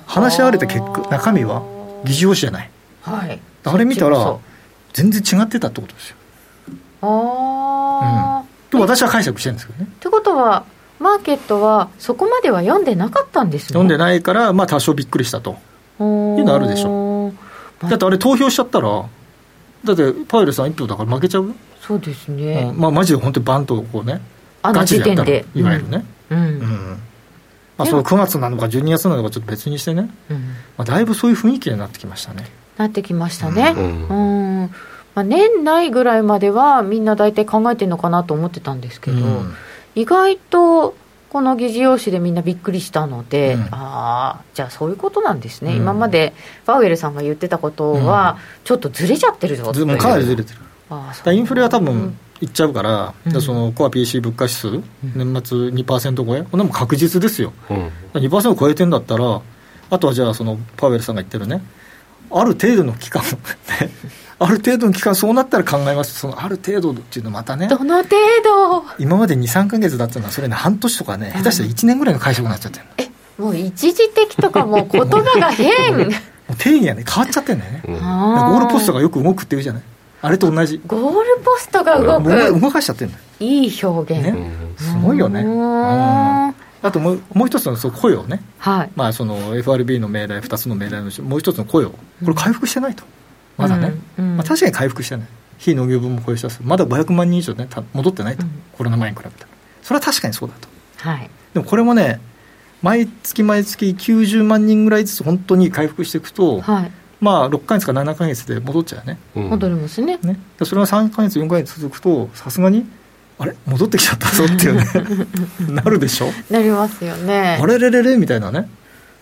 [0.06, 1.62] 話し合われた結果中身は
[2.04, 2.70] 議事要旨じゃない、
[3.02, 4.38] はい、あれ見たら
[4.92, 6.16] 全然違ってたってことですよ。
[7.02, 9.88] ああ、うん、と私は解釈してるんですけどね。
[9.90, 10.64] ってことは
[11.00, 13.66] マーケットはそこまでは読んでなかったんですね。
[13.70, 15.56] 読んでないからまあ多少びっくりしたと。
[16.00, 16.88] いうのあるでしょ
[17.82, 19.08] だってあれ投票しちゃったら
[19.84, 24.20] だってパウエルさん一票だから負けちゃうそうですね、うん、まあマジで本当にバンとこうね
[24.62, 26.04] あの時点でいわゆるね。
[26.30, 27.02] うん、うん。
[27.76, 30.36] まあ、その9月なのか12月なのかちょっと別にしてね、うん、
[30.76, 32.46] まあ、だいぶそういう雰囲気になってきましたね。
[32.76, 33.74] なってきましたね。
[33.76, 34.70] うん、うん。
[35.14, 39.54] まあ、年内ぐらいまではみんな大体考えてるのかなと思ってたんですけど、うん、
[39.94, 40.94] 意外と
[41.32, 46.34] この議事要旨でみんなびっくりしたので、うん、ああじゃあそういうことなんですね、うん、今まで
[46.66, 49.96] パウエルさんが言ってたことはちょっとずれちゃってるぞもう。
[49.96, 50.58] かなりずれてる。
[51.32, 54.84] インフレは多分いっちゃうから、うん、そのコア PC 物価指数、うん、
[55.32, 59.40] 年末2%超え、こんなも確実ですよ、うん、2%超えてんだったら、
[59.88, 61.62] あとはじゃあ、そのパウエルさんが言ってるね、
[62.30, 63.22] ある程度の期間、
[64.44, 68.08] ある程度の期間、そうなったら考えます、そのある程度っていうのまたね、どの程
[68.44, 68.84] 度？
[68.98, 76.10] 今まで2、3か月だったのは、それね、半年とかね、下手したら1年ぐらいの解釈になっちゃってるえもう一時的とか、もう言葉が変。
[76.58, 79.82] 定義がね、変わっちゃってるんだよね、ゴールポストがよく動くっていうじゃない？
[80.22, 80.80] あれと同じ。
[80.86, 82.60] ゴールポストが動く。
[82.60, 85.40] 動かしちゃってるんだいい表現、ね、すごいよね。
[85.40, 86.48] うん。
[86.84, 88.90] あともうもう一つのその声をね、はい。
[88.94, 91.90] まあ、その FRB の命題2つの命題のもう一つの声を。
[91.90, 91.96] こ
[92.28, 93.02] れ回復してないと、
[93.56, 95.28] まだね、うんうん、まあ、確かに回復してない。
[95.58, 99.48] 非農業分も超えしたまだ500万人以上ね戻ってないと、うん、コロナ前に比べたら
[99.82, 100.68] それは確かにそうだと、
[101.08, 102.20] はい、でもこれもね
[102.82, 110.18] 毎月毎月90万人ぐらいずつ本当に回復していくと、はい、まあ6か月か7か月で戻っちゃうね、うん、戻りますね。
[110.22, 110.36] ね。
[110.64, 112.84] それが3か月4か月続くとさすがに
[113.38, 113.54] あれ？
[113.66, 114.84] 戻ってきちゃったぞっていうね。
[115.72, 116.26] なるでしょ？
[116.50, 117.58] なりますよね。
[117.62, 118.16] あれれれれ？
[118.16, 118.68] みたいなね。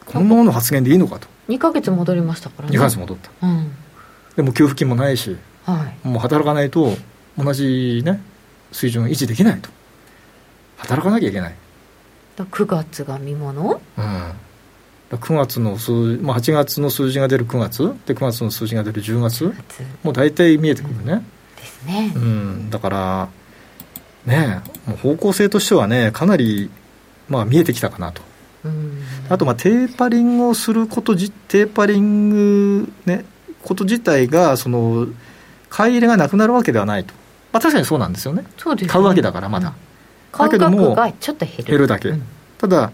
[0.06, 1.28] こんなもの発言でいいのかと。
[1.50, 2.76] 2か月戻りましたからね。
[2.76, 3.72] 2か月戻った、うん、
[4.36, 6.94] でも給付金もないし、はい、もう働かないと
[7.36, 8.20] 同じね
[8.72, 9.70] 水準を維持できないと。
[10.76, 11.54] 働かなきゃいけない。
[12.36, 14.32] 9月が見もの、うん、
[15.10, 17.94] 9月の数、まあ、8月の数字が出る9月。
[18.06, 19.52] で9月の数字が出る10月。
[20.02, 21.24] もう大体見えてくるね、うん、
[21.56, 23.28] ですね、うん、だから
[24.24, 26.70] ねもう方向性としてはねかなり、
[27.28, 28.22] まあ、見えてきたかなと、
[28.64, 33.24] うん、あとまあテーパリングをすることじテーパリングね
[33.62, 35.06] こと自体がその
[35.68, 37.14] 買い入れがなくなるわけではないと、
[37.52, 38.48] まあ、確かにそうなんですよね、ね、
[38.86, 39.74] 買うわけだからまだ、
[40.32, 41.64] だけどもちょっと減る。
[41.64, 42.12] 減るだけ、
[42.58, 42.92] ただ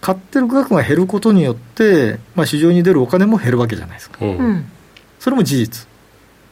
[0.00, 4.70] 買ってる額が減ることによって、まあ、市場に出るお金も減るわけじゃないですか、うん、
[5.18, 5.88] それも事実。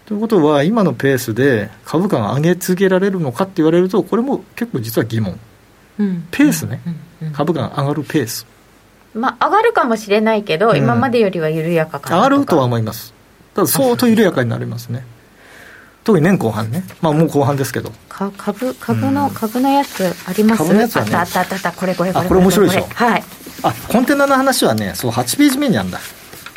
[0.07, 5.38] ということは今のペースで株価が上げ続けられるのかって言われるとこれも結構実は疑問、
[5.99, 6.83] うん、ペースね、
[7.23, 8.47] うん、株価が上がるペース。
[9.14, 13.11] まあ上がるかもしれないけど、今までよりは緩やかかな上がるとは思います。
[13.11, 13.13] た
[13.55, 15.05] だ相当緩やかになりますね。
[16.05, 16.85] 特に年後半ね。
[17.01, 17.90] まあもう後半ですけど。
[18.09, 20.59] か株株の、株のやつあります？
[20.59, 22.87] 株のやつは、ね、あったあったあったこれこれこれこれ面白いでしょ？
[22.93, 23.25] はい。
[23.62, 25.99] あコンテナの話はねそう8ページ目にあるんだ。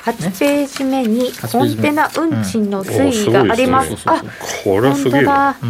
[0.04, 3.94] 8ページ目にコンテナ運賃の推移があります。
[4.06, 4.22] あ、
[4.64, 5.26] これすげえ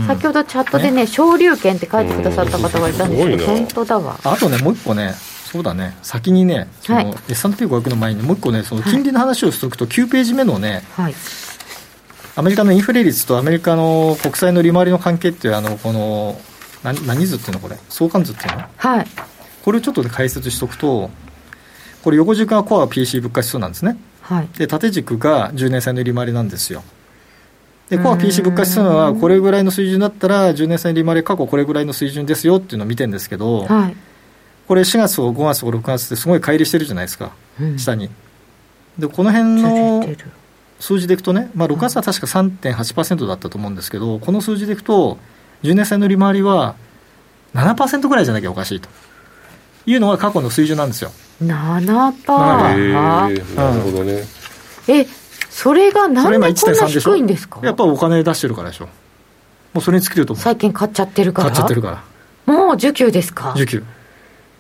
[0.08, 4.20] 先ほどチャットでね、昇竜券って書いてくださった方がいたんですけど、本当だわ。
[4.24, 5.16] あとね、もう一個ね、
[5.50, 11.14] そうだね、先にね、その S&P500 の前にもう一個ね、その金利の話をしておくと、9ページ目のね、はい、
[12.36, 16.38] アメリカのインフレ率とアメリカの国債の利回りの関係っていう、あのこの
[16.84, 19.08] 何何図っていうの、これ、相関図っていうの、はい、
[19.64, 21.10] これをちょっと解説しておくと、
[22.04, 23.96] これ横軸がコア PC 物価指数なんですね。
[24.20, 26.84] はい、で縦軸が10年債の利回りなんですよ。
[27.90, 33.96] でコア PC 物価指数はこれぐらいの水準だったら10年債利回り過去これぐらいの水準ですよっていうのを見てるんですけど、はい、
[34.68, 38.10] これ4月と5月と6月ってすごい乖離してるじゃないですか、うん、下に。
[38.98, 40.06] でこの辺の
[40.80, 45.18] 数字でいくとね、まあ、6月は確か3.8%だったと思うんですけど、この数字でいくと
[45.64, 46.76] 10年債の利回りは
[47.54, 48.90] 7%ぐらいじゃなきゃおかしいと。
[49.86, 51.12] いうのが過去の水準なんですよ。
[51.42, 53.56] 7%パー。
[53.56, 54.24] なるほどね。
[54.90, 55.08] え
[55.50, 57.62] それがなんでこんな低いんですか？
[57.64, 58.88] やっぱお金出してるからでしょ。
[59.74, 60.44] もうそれに尽きると思う。
[60.44, 61.52] 債券買っちゃってるから。
[61.52, 62.04] 買っちゃってるか
[62.46, 62.54] ら。
[62.54, 63.54] もう受給ですか？
[63.56, 63.84] 受給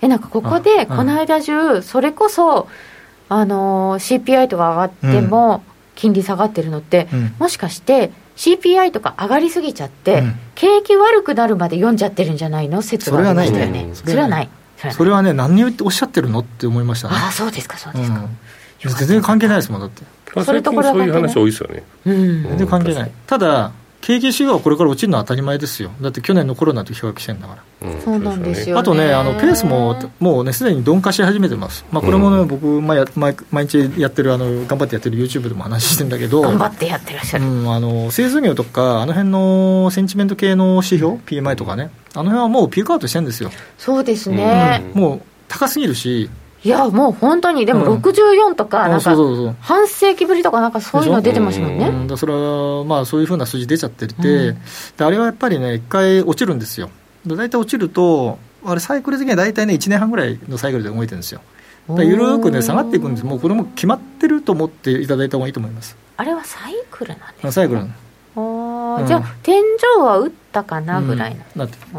[0.01, 2.67] えなんかここでこの間中それこそ
[3.29, 5.63] あの CPI とか上がっても
[5.95, 7.07] 金利下がってるのって、
[7.39, 12.81] もしかして CPI とか上がりすぎちゃって、景気悪くなるまで読んじゃってるんじゃないの？
[12.83, 13.89] 説がありましたよね。
[13.93, 14.49] それはない
[14.91, 17.15] それはね何をおっしゃってるのって思いましたね。
[17.17, 18.27] ああそうですかそうですか、
[18.99, 20.03] 全然関係ないですもんだって。
[20.43, 23.11] それとこれそういう話多いですよね、うん、全然関係ない。
[23.25, 25.91] ただ景気指標はこれから落ちるのは当たり前ですよ。
[26.01, 33.05] だって去年のコロナと比較してんだから、うん、そうなんですよ、あとねあのペースももうねすでに鈍化し始めてます、まあ、これもね、うん、僕毎
[33.51, 36.41] 毎日やってるあの頑張ってやってる YouTube でも話してるんだけど。
[36.41, 41.89] 頑張ってやってらっしゃる、うん、あの製造業とかあの辺のセンチメント系の指標 PMI とかね。
[42.13, 43.51] あの辺はもうピークアウトしてるんですよ。
[43.77, 46.31] そうですね、もう高すぎるし
[46.67, 49.15] いやもう本当にでも64とかなんか
[49.61, 54.57] 半世紀ぶりとかなんかそういうの出てますもんね、うん、それはまあそういうふうな数字出ちゃってて、うん、
[54.97, 56.89] であれはやっぱりね一回落ちるんですよ。
[57.25, 61.39] 大体落ちるとあれサイクル的には大体ね1年半ぐらいのサイクルで動いてるんですよ。
[61.99, 63.25] ゆるくね下がっていくんです。
[63.25, 65.95] もうこれも決まってると思っていただいた方がいいと思います。
[66.17, 67.87] あれはサイクルなんですか、サイクル
[69.07, 71.97] じゃあ、天井は打ったかなぐらいな、う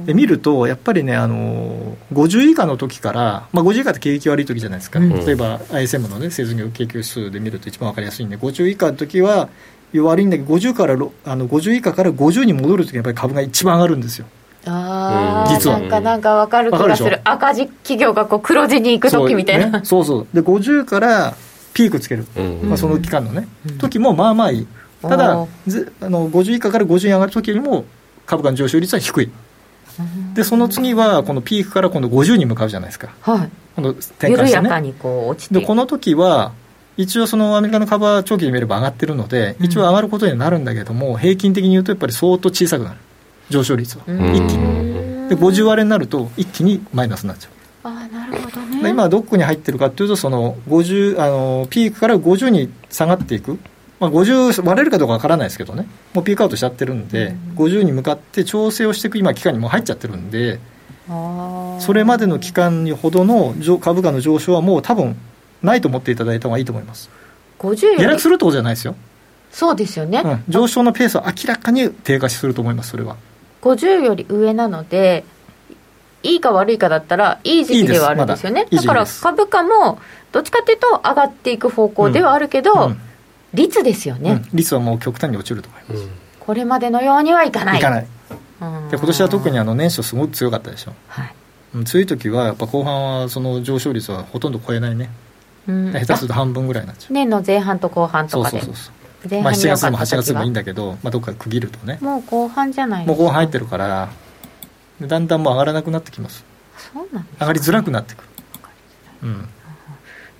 [0.00, 9.48] ん、で見るとやっぱりねあの50以下の時から、まあ、50以下って景気悪い時じゃないですか、うん、例えば ISM のね製造業景気指数で見ると一番分かりやすいんで50以下の時は
[9.94, 14.26] 悪いんだけど50からあの50以下から50に戻るときやっぱり株が一番上がるんですよ。
[14.66, 15.78] ああ、実は。
[15.78, 17.20] なんかなんか分かる気がする。
[17.24, 19.82] 赤字企業がこう黒字に行く時みたいな。
[19.84, 20.26] そう,、そう。
[20.34, 21.34] で50から
[21.72, 22.26] ピークつける、
[22.64, 24.66] まあ、その期間のね、時もまあまあいい
[25.02, 27.84] ただあの50以下から50に上がるときよりも
[28.26, 29.30] 株価の上昇率は低い。
[30.34, 35.54] でその次はこのピークから今度50に向かうじゃないですか、はい、今度転換して、ね、緩やかにこう落ちて。
[35.58, 36.52] でこの時は
[36.96, 42.96] 一応そのアメリカの株は長期で見れば上がってるので、一応上がることになるんだけども、平均的に言うとやっぱり相当小さくなる。
[43.50, 44.04] 上昇率は。
[44.04, 45.28] 一気に。
[45.28, 47.52] で50割れになると一気にマイナスになっちゃう。
[47.84, 48.90] あなるほどね。
[48.90, 53.60] 今どこに入ってるかというとその50あのピークから50に下がっていく
[54.00, 60.60] まあ、50割れるかどうかわからないですけどね、もうピークアウトしちゃってるんで、うん、50に向かって調整をしていく今、期間にもう入っちゃってるんで、
[61.80, 65.16] それまでの期間にほどの株価の上昇はもう多分
[65.62, 67.10] ないと思っていただいた方がいいと思います。
[67.58, 68.94] 50下落するってことじゃないですよ。
[69.50, 73.16] そうですよね、うん、上昇のペースは明らかに低下すると思います、それは。
[73.62, 75.24] 50より上なので、
[76.22, 78.66] いいか悪いかだったら、いい時期ではあるんですよね。
[78.70, 78.84] いいだ。
[78.84, 79.98] から株価も、
[80.32, 83.00] どっちかっていうと、上がっていく方向ではあるけど、うんうん、
[83.54, 86.08] 率ですよね、率はもう極端に落ちると思います。
[86.40, 87.78] これまでのようにはいかない。
[87.78, 88.06] いかない。
[88.90, 90.92] で今年は特にあの年初すごく強かったでしょ。
[91.08, 91.84] はい。
[91.84, 95.10] 強い時はやっぱ後半はその上昇率はほとんど超えないね。
[95.66, 97.12] うん、下手すると半分ぐらいになっちゃう。
[97.12, 98.60] 年の前半と後半とかで。
[98.60, 98.94] そうそうそう
[99.42, 104.10] まあ、7月でも8月でもいいんだけど、まあ、どっか区切るとねもう後半じゃないもう後半入ってるから
[105.00, 106.44] だんだんもう上がらなくなってきます
[106.76, 108.28] そうなん上がりづらくなってくる、
[109.24, 109.48] うん、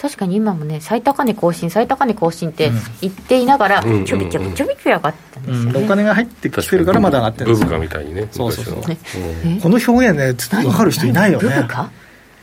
[0.00, 7.66] 確かに今もね最高値更新最高値更新って言っていながら、うん、ちょびちょびちょびちょび上がったんですよね、うん、お金が入ってきてるからまだ上がってるんですよ。
[7.66, 8.96] ブブカみたいにねそうそうそう、ね、
[9.62, 11.48] この表現ね分かる人いないよね。
[11.48, 11.90] ブブカ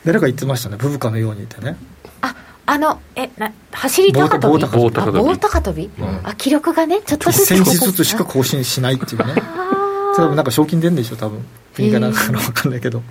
[0.03, 1.77] 誰か言ってましたねブブカのようにってね。
[2.67, 4.65] あのえな走り高跳び？
[4.65, 4.89] 棒
[5.37, 9.35] 高跳び、うん、あ記録がねちょっとずつ1センチずつしか更新しないっていうね。
[10.15, 11.45] 多分なんか賞金出るんでしょ多分。
[11.75, 13.03] 国かなんかの分かんないけど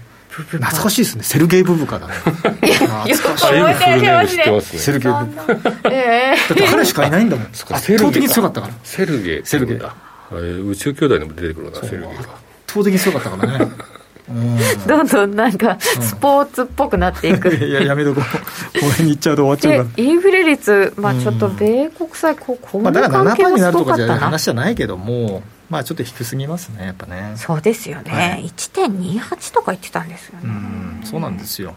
[0.42, 1.23] 懐かしいですね。
[1.23, 2.14] セルゲイ・ブブカだね。
[2.14, 3.47] 懐かしい。
[4.79, 5.90] セルゲイ・ブブカ。
[5.90, 7.47] えだって彼しかいないんだもん。
[7.47, 8.75] 圧倒的に強かったから。
[8.83, 9.42] セルゲイ。
[9.44, 9.79] セルゲイ。
[10.70, 12.29] 宇宙兄弟にも出てくるなセルゲイが圧
[12.66, 13.73] 倒的に強かったからね。
[14.87, 18.81] どんどんなんかスポーツっぽくなっていく、いややめとこう。
[18.81, 20.05] これに行っちゃうと終わっちゃうから。
[20.05, 27.35] インフレ率まあちょっと米国債ここまあ、だから7%になるとかじゃ話じゃないけどもまあちょっと低すぎますねやっぱね。
[27.37, 30.44] そうですよね、はい、1.28とか言ってたんですよね。
[30.44, 31.74] うんそうなんですよ。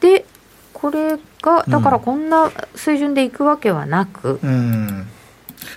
[0.00, 0.24] で
[0.72, 5.06] これがだからこんな水準でいくわけはなく、うん、うん。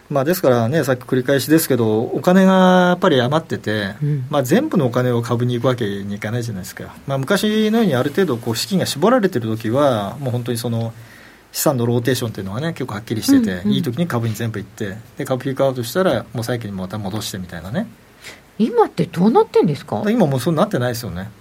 [0.10, 10.94] まあ、ですからね、さっき繰り返しですけど、お金がやっぱり余ってて、うん、まあ、全部のお金を株に行くわけにいかないじゃないですか、まあ、昔のようにある程度こう資金が絞られてる時は、もう本当にその
[11.58, 17.88] 資産のローテーションっていうのがね、結構はっきりしてて、うんうん、いい時に株に全部行って、で株ピークアウトしたら、もう債券にまた戻してみたいなね。
[18.60, 20.04] 今ってどうなってんですか？
[20.08, 21.32] 今もうそうなってないですよね。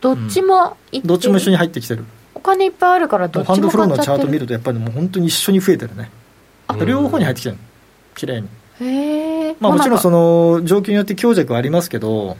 [0.00, 2.06] どっちも、うん、どっちも一緒に入ってきてる。
[2.34, 6.10] お金いっぱいあるからどっちもファンドフローのチャート見るとやっぱりもう本当に一緒に増えてるね。
[6.86, 7.56] 両方に入ってきてる。
[8.14, 8.48] 綺麗に
[8.80, 12.38] へまあ、もちろんその状況によって強弱はありますけど、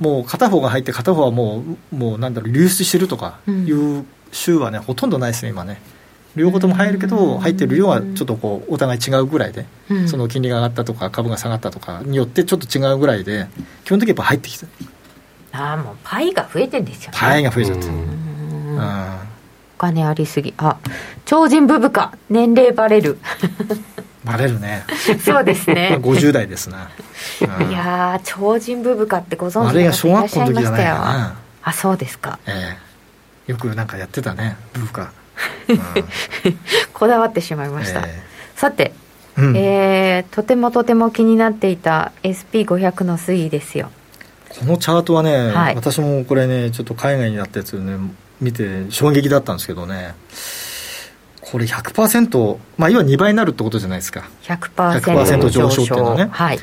[0.00, 5.80] もう片方が入って片方はもうもうなんだろう流出してるとかいう週はね、ほとんどないですね今ね
[6.36, 9.66] 両方とも入るけど入ってる量はちょっとこうお互い違うぐらいで、
[10.06, 13.48] その金利が上がったとか株が下がったとかによってちょっと違うぐらいで
[13.84, 14.66] 基本的にやっぱ入ってきて。
[15.52, 17.18] ああもうパイが増えてんですよね。
[17.18, 18.78] パイが増えちゃってうん。
[18.78, 20.52] お金ありすぎ。
[20.58, 20.76] あ
[21.24, 22.12] 超人ブブカ。
[22.28, 23.18] 年齢バレる。
[24.24, 24.84] バレるね。
[25.24, 25.96] そうですね。
[26.02, 26.90] 50代ですな、
[27.60, 30.96] うん、いや超人ブブカってご存知の方いらっしゃいましたよ。
[31.62, 32.38] あそうですか。
[32.46, 32.76] え
[33.48, 33.50] え。
[33.50, 35.08] よくなんかやってたねブブカ、うん、
[36.92, 38.92] こだわってしまいました、えー、さて、
[39.36, 43.90] うん、えー、とてもとても気になっていた SP500 の推移ですよ
[44.48, 47.96] このチャートはね、はい、私もこれねちょっと海外になったやつね
[48.40, 50.14] 見て衝撃だったんですけどね
[51.50, 54.28] これ100%、まあ、要は2倍になるってことじゃないですか。
[54.42, 56.28] 100%, 100上昇っていうのはね。
[56.32, 56.58] はい。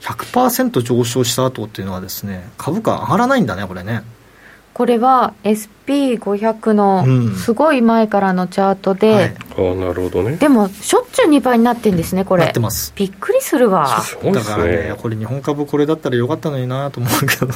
[0.00, 4.02] 100%上昇した後っていうのはですね、株価上がらないんだね、これね。
[4.78, 9.36] これは SP500 のすごい前からのチャートで、はい、
[9.72, 10.36] あなるほどね。
[10.36, 12.44] でもしょっちゅう2倍になってんですねこれ。
[12.44, 12.92] なってます。
[12.94, 14.04] びっくりするわ。
[14.32, 17.48] だからねこれ日本株これだったらよかったのになと思うけど。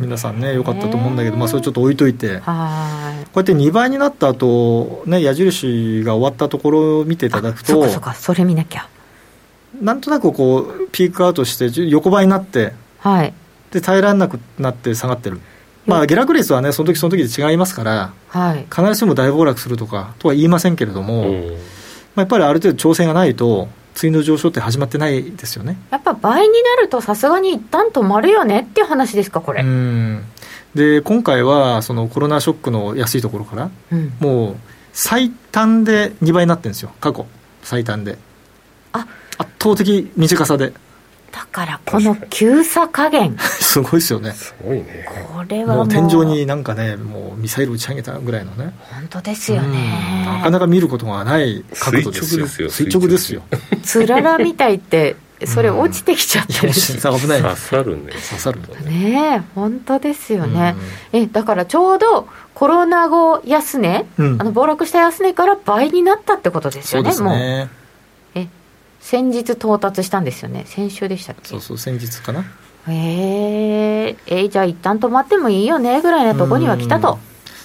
[0.00, 2.40] 皆さんねよかったと思うんだけどまあそれちょっと置いといて。
[2.40, 3.24] はい。
[3.26, 8.88] こうやって2倍になった後ね矢印が終わったところを見ていただくとそうかそうかそれ見なきゃ。
[9.80, 13.32] なんとなくこうピークアウトして横ばいになってはい。
[13.70, 15.40] で耐えられなくなって下がってる
[15.88, 25.78] まあ、下落率はね、その時その時で違いますから、はい、必ずしも大暴落するとかとは言いませんけれども、うん、まあ、やっぱりある程度調整がないと、次の上昇って始まってないですよね。
[25.90, 29.62] やっぱ倍になると、さすがに一旦止まるよねっていう話ですか、これ。
[29.62, 30.24] うん。
[30.74, 34.56] で今回はそのコロナショックの安いところから、うん、もう
[34.92, 37.26] 最短で2倍になってるんですよ、過去、
[37.62, 38.18] 最短で。
[38.92, 39.06] あ。
[39.38, 40.74] 圧倒的短さで。
[41.32, 43.36] だからこの急差加減。
[43.38, 44.32] すごいですよね。
[44.32, 45.06] すごいね。
[45.32, 45.88] これはもう。
[45.88, 48.74] 天井になんかねもうミサイル打ち上げたぐらいのね。
[48.90, 50.24] 本当ですよね。
[50.26, 52.70] なかなか見ることがない角度ですよ。
[52.70, 53.42] 垂直ですよ
[53.82, 56.72] つららみたいってそれ落ちてきちゃってる。
[56.72, 57.42] し、うん、危ない。
[57.42, 58.12] 刺さるね。
[58.12, 59.36] 刺さるね。
[59.36, 60.74] え本当ですよね、
[61.12, 67.68] えだからちょうどコロナ後安値、うん、あの暴落した安値から倍になったってことですよねそうですね。
[67.72, 67.78] え
[69.08, 70.64] 先日到達したんですよね。
[70.66, 71.48] 先週でしたっけ？
[71.48, 72.44] そうそう先日かな。
[72.86, 77.18] えー、えー、じゃあ一旦止まってもいいよねぐらいなとこには来たと、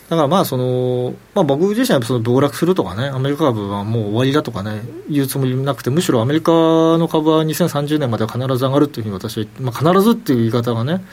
[0.08, 11.04] だからまあその、まあ、僕自身はその暴落するとかね、アメリカ株はもう終わりだとかね、言うつもりなくて、むしろアメリカの株は2030年までは必ず上がるというふうに私は、まあ、必ずっていう言い方がね、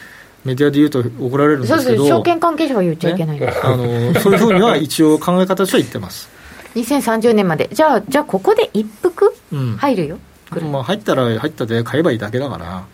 [0.44, 6.30] メディアで言うと怒られるんですけど、そう証券関係者は言っちゃいけない、ね、あのそういうふうには一応考え方としては言ってます。
[6.74, 9.34] 2030年まで、じゃあ、じゃあここで一服、
[9.78, 10.18] 入るよ、
[10.56, 12.84] うん、まあ、入ったら入ったで買えばいいだけだから、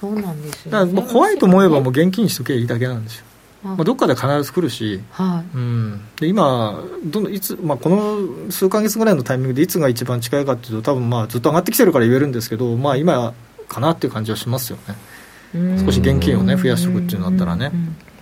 [0.00, 3.24] そうなんですよ、ね、だから怖いと思えば、もう現金にしとけばいいだけなんですよ。
[3.62, 5.56] まあ、どっかで必ず来るし、はい。
[5.56, 13.34] うん、で今どんどんいつ、まあ、この数か月ぐらいのタイミングでいつが一番近いかというと多分まあずっと上がってきてるから言えるんですけど、まあ、今
[13.68, 15.76] かなっていう感じはしますよね。
[15.84, 17.70] 少し現金をね増やしておくっていうのだったらね、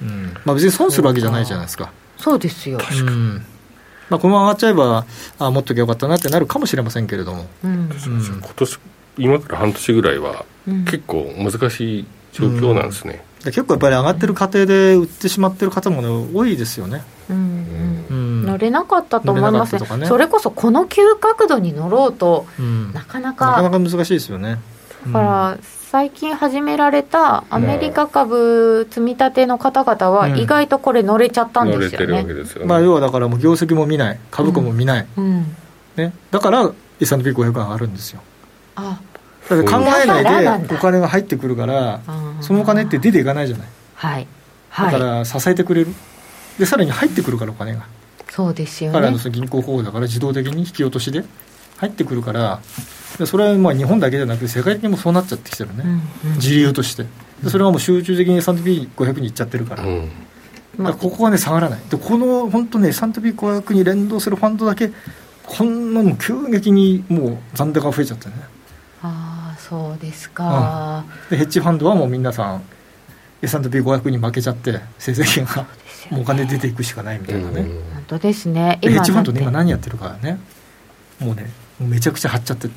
[0.03, 0.35] うん。
[0.45, 1.93] まあ、別に損するわけじゃないじゃないですか。
[2.17, 3.45] そうですよ、うん
[4.11, 5.07] まあ、このまま上がっちゃえば
[5.39, 8.79] あ持っときゃよかったなってなるかもしれませんけれども、うん、今年
[9.19, 20.07] 今から半年ぐらいは結構難しい状況なんですね、結構やっぱり上がってる過程で売ってしまってる方も、ね、多いですよね、うんうん、乗れなかったと思いますね、ね。
[20.07, 24.59] それこそこの急角度に乗ろうと、うん、なかなか、なかなか難しいですよね。
[25.07, 32.27] だから最近始められたアメリカ株積み立ての方々は、意外とこれ乗れちゃったんですよね。
[32.61, 35.57] うん、まあ、要はだからもう業績も見ない、株価も見ない、うん。
[35.97, 36.71] ね、だから
[37.01, 38.21] S&P500 が上がるんですよ。
[38.77, 39.01] あ。
[39.49, 42.01] だって考えないでお金が入ってくるから
[42.43, 44.27] そのお金って出ていかないじゃない、はい、
[44.77, 45.95] だから支えてくれる。
[46.59, 47.87] でさらに入ってくるからお金が。
[48.29, 48.99] そうですよね。
[48.99, 51.25] からの銀行法だから自動的に引き落としで
[51.79, 52.61] 入ってくるから
[53.27, 55.87] それはまあ日本だけじゃなくて世界的にもそうなっちゃってきてるね、う
[56.27, 57.07] んうん、自由として。
[57.43, 60.11] でそれはもう集中的に S&P500 にいっちゃってるから、うん、
[60.79, 61.81] だからここはね下がらない。
[61.89, 64.91] でこの本当ね S&P500 に連動するファンドだけ
[65.45, 68.35] こんなの急激にもう残高が増えちゃってね。
[69.03, 72.63] ああそうですか、うん、でヘッジファンドはもう皆さん
[73.41, 75.63] S&P500 に負けちゃって成績が、
[76.11, 77.63] もうお金出ていくしかないみたいなね、
[77.95, 78.81] 本当ですね。
[78.83, 80.41] ヘッジファンドで今何やってるかね。
[81.21, 81.49] もうね
[81.81, 82.69] めちゃくちゃ張っちゃって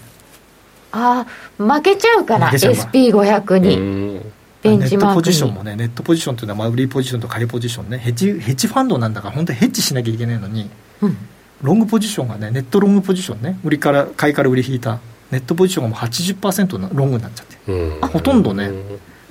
[0.91, 1.25] あ
[1.57, 4.21] あ負けちゃうから SP500 に。
[4.61, 7.97] ベンチマークネットポジションもねネットポジションというのは売りポジションと買いポジションね。
[7.97, 10.69] ヘッジヘッジファンドなんだから本当にヘッジしなきゃいけないのに、
[11.01, 11.17] うん、
[11.61, 14.99] ロングポジションがねネットロングポジションね売りから買いから売り引いた
[15.31, 18.69] ネットポジションがもう80%のロングになっちゃって、ほとんどね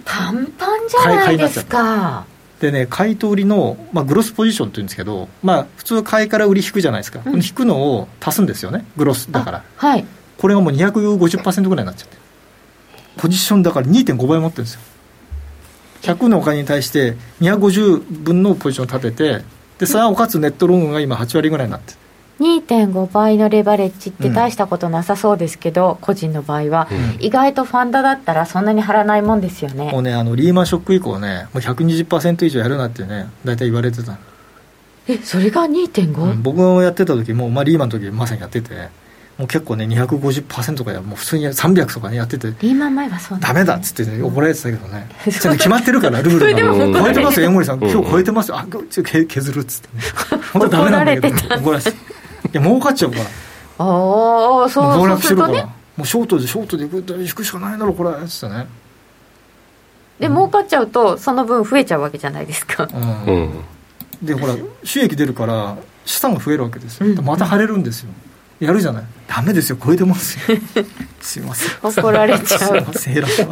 [0.05, 2.27] パンパンじゃないですか
[2.61, 9.33] でね買いと売りの、まあ、グロスポジションっていうんですけど、まあ、普通買いから売り引くじゃないですか、うん、引くのを足すんですよねグロス。
[9.33, 9.65] だから。
[9.77, 10.05] はい。
[10.39, 12.17] これがもう250%ぐらいになっちゃって。
[13.17, 14.81] ポジションだから2.5倍持ってるんですよ。
[16.03, 19.45] 100のお金に対して250分のポジションを立てて
[19.79, 21.95] でさあおかつネットロングが今8割ぐらいになって
[22.41, 29.93] 2.5倍のレバレッジって大したことなさそうですけど、うん、個人の場合は、うん、意外とファンドだったらそんなに張らないもんですよね。
[29.93, 34.19] もうねあのリーマンショック以降ねもう120%以上やるなってね大体言われてた
[35.07, 38.89] えそれが 2.5?、うん、僕がやってた時も、まあ、リーマンの時まさにやってて
[39.41, 42.49] もう結構ね250%とかやもう普通に300とかねやってて。
[42.61, 45.09] リーマン前はそうダメだっつって、ね、怒られてたけどね。
[45.25, 47.01] ちゃんと決まってるからルールが。
[47.01, 47.79] 超えてますよ江森さん。
[47.79, 48.59] 今日超えてますよ。
[48.59, 50.03] あちょ削るっつってね。
[50.53, 51.97] 本当ダメなんだけど怒られてた。
[51.97, 52.20] い
[52.53, 53.25] や儲かっちゃうから。
[53.25, 58.11] ああそう暴落してるから、もうショートでショートでいくと引くしかないだろこれ。
[58.11, 58.67] っつってね。
[60.19, 62.97] で、儲かっちゃうとその分増えちゃうわけじゃないですか、う
[63.33, 63.65] ん、
[64.23, 68.11] でほら収益出るから資産が増えるわけですよ、また晴れるんですよ。
[68.61, 69.05] やるじゃない。
[69.27, 69.79] ダメですよ。
[69.83, 70.59] 超えてますよ。
[71.23, 71.79] すいません。
[71.81, 72.85] 怒られちゃう。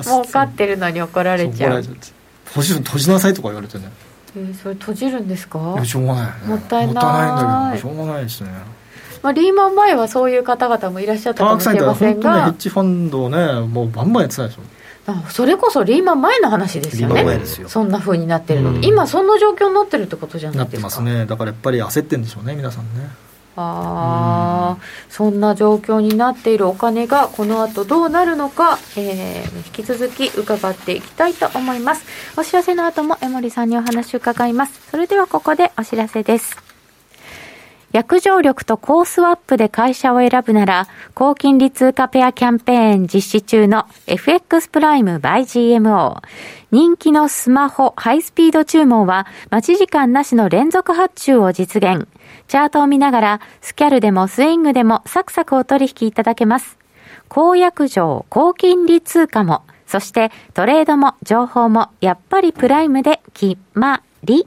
[0.03, 1.84] 儲かってるのに怒られちゃう。
[2.53, 3.90] ポジション閉じなさいとか言われてね。
[4.36, 5.82] えー、それ閉じるんですか？
[5.82, 6.94] しょうがない、ね、もったいない。
[6.94, 8.51] もったいないんだけどしょうがないですね
[9.23, 14.62] まあ、リーマン前はそういう方々もいらっしゃったかもしれませんが、ね、ヘッジファンドをねもうバンバンやってたでしょ。
[15.31, 17.41] それこそリーマン前の話ですよね。
[17.66, 20.91] そんなふうになってるの、うん、今そんな状況になってるってことじゃないですか。
[20.91, 21.25] なってますね。
[21.25, 23.09] だからやっぱり焦ってるんでしょうね皆さんね。
[23.57, 32.05] ああ、そんな状況になっているお金がこの後どうなるのか、えー、引き続き伺っていきたいと思います。
[32.37, 34.81] お知らせの後も江森さんにお話を伺います。
[34.91, 36.68] それではここでお知らせです
[37.93, 45.43] 約定力とコースワップで会社を選ぶなら、高金利通貨ペアキャンペーン実施中の FX プライム by
[45.78, 46.20] GMO。
[46.70, 52.07] 人気のスマホハイスピード注文は待ち時間なしの連続発注を実現。
[52.47, 56.76] チャートを見ながらスキャルでもスイングでもサクサクお取引いただけます。
[57.28, 64.47] 高約定、高金利通貨も、そしてトレードも情報もやっぱりプライムで決まり。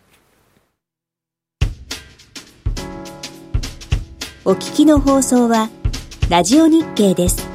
[4.43, 5.69] お聞きの放送は、
[6.27, 7.50] ラジオ日経です。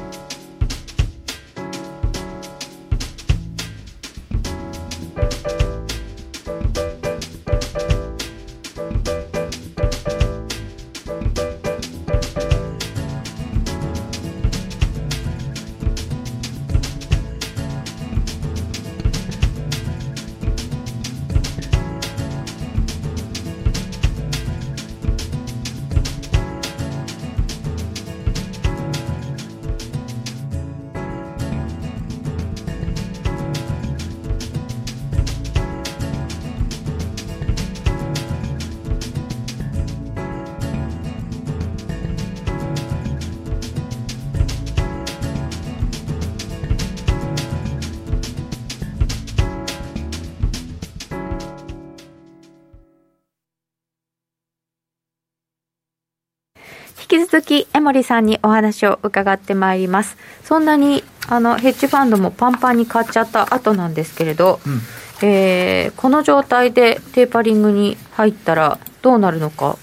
[57.37, 60.17] 続き江森さんにお話を伺ってまいります。
[60.43, 64.81] そんなにあのヘッジファンドもパンパンに買っちゃった後なんですけれど、うん、
[65.21, 69.77] えー、この状態でテーパリングに入ったらどうなるのか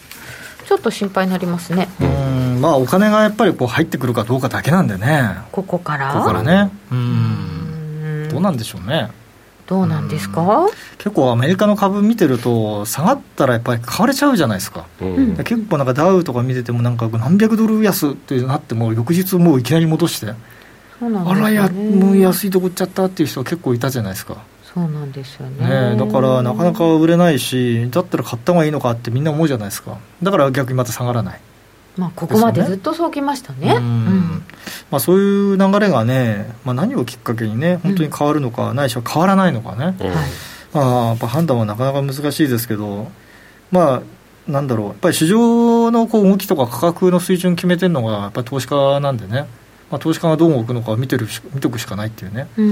[0.66, 1.86] ちょっと心配になりますね。
[2.00, 2.60] うん。
[2.60, 5.36] まあお金がやっぱりこう入ってくるかどうかだけなんでね。
[5.52, 6.12] ここから？
[6.12, 6.72] ここからね。
[6.90, 8.28] うん。
[8.32, 9.12] どうなんでしょうね
[9.66, 10.66] どうなんですか、
[10.98, 20.34] 結構アメリカの株見てると下がったらやっぱり買われちゃうじゃないですか、うん、結構なんかダウとか見ててもなんか何百ドル安ってなっても翌日もういきなり戻して。
[20.98, 24.36] そうなん、ね、あらやもう安いとこ行っちゃったっていう人結構いたじゃないですか。
[24.74, 29.98] そうなんですよね、ね、だからなかなか売れないしだったら買った方がいいのかってみんな思うじゃないですか。
[30.22, 31.40] だから逆にまた下がらない
[31.96, 33.78] まあ、ここまでずっとそうきましたね、
[34.90, 35.22] まあ、そうい
[35.52, 43.10] う流れがね、まあ、何をきっかけにね本当に変わるのか、うん、ないしは変わらないのかね、うん、まあ、やっぱ判断はなかなか難しいですけど
[43.70, 49.46] まあなんだろうやっぱり市場のこう動きとか価格の水準決めてるのがやっぱり投資家なんでね、
[49.90, 52.64] まあ、投資家がどう動くのか見てる見とくしかないっていうね、うん、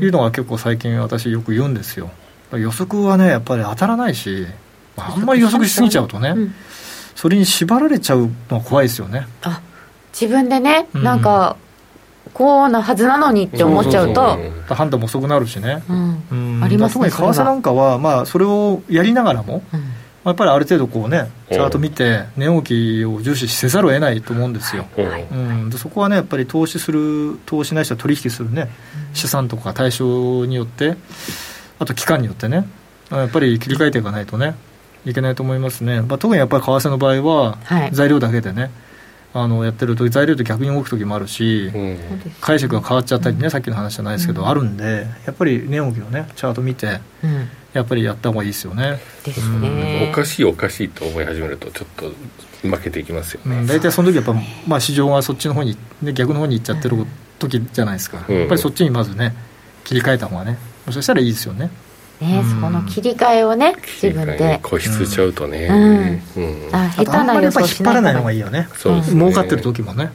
[0.00, 2.10] いうのが結構最近私よく言うんですよ。
[2.52, 4.46] 予測はねやっぱり当たらないし、
[4.96, 6.34] まあ、あんまり予測しすぎちゃうとね、
[7.18, 9.26] それに縛られちゃうのは怖いですよね。
[9.42, 9.60] あ
[10.12, 11.56] 自分でね、うん、なんか
[12.32, 14.38] こうなはずなのにって思っちゃうと。
[14.68, 16.22] 判断も遅くなるしね、うん。
[16.30, 19.80] うん、ありますね特に為替なんかは、まあ、それをやりながらも、うん、
[20.26, 25.34] やっぱりある程度こうねチャート見て値動きを重視せざるを得ないと思うんですよ、う。
[25.34, 28.70] ん、でそこはねやっぱり投資する投資ないしは取引するね、
[29.12, 30.96] 資産とか対象によって
[31.80, 32.64] あと期間によってね
[33.10, 34.54] やっぱり切り替えていかないとね
[35.08, 37.58] いけないと思いますね、まあ、特にやっぱり為替の場合は、
[37.92, 38.70] 材料だけでね、
[39.34, 41.98] あのやってると材料と逆に動く時もあるし、うん、
[42.40, 47.00] 解釈が変わっちゃったりね、うん、さっきの話じゃないですけど、うん、あるんでやっぱり値動きをねチャート見て、
[47.74, 48.98] やっぱりやった方がいいですよね。
[49.24, 54.34] ですね、おかしいおかしいと思い始めるとちょっと負けていきますよね、大体その時やっぱ、
[54.66, 57.06] まあ、市場がそっちの方に、ね、逆の方に行っちゃってる
[57.38, 59.34] 時じゃないですか、やっぱりそっちにまずね
[59.84, 60.58] 切り替えた方がね
[60.90, 61.70] そしたらいいですよね
[62.20, 64.58] ね、そこの切り替えをね自分で。
[64.62, 66.68] 固執しちゃうとね、うん。
[66.72, 68.68] あ下手な予想しない引っ張らない方がいいよね。
[68.74, 69.20] そうですね。
[69.20, 70.10] 儲かってる時もね、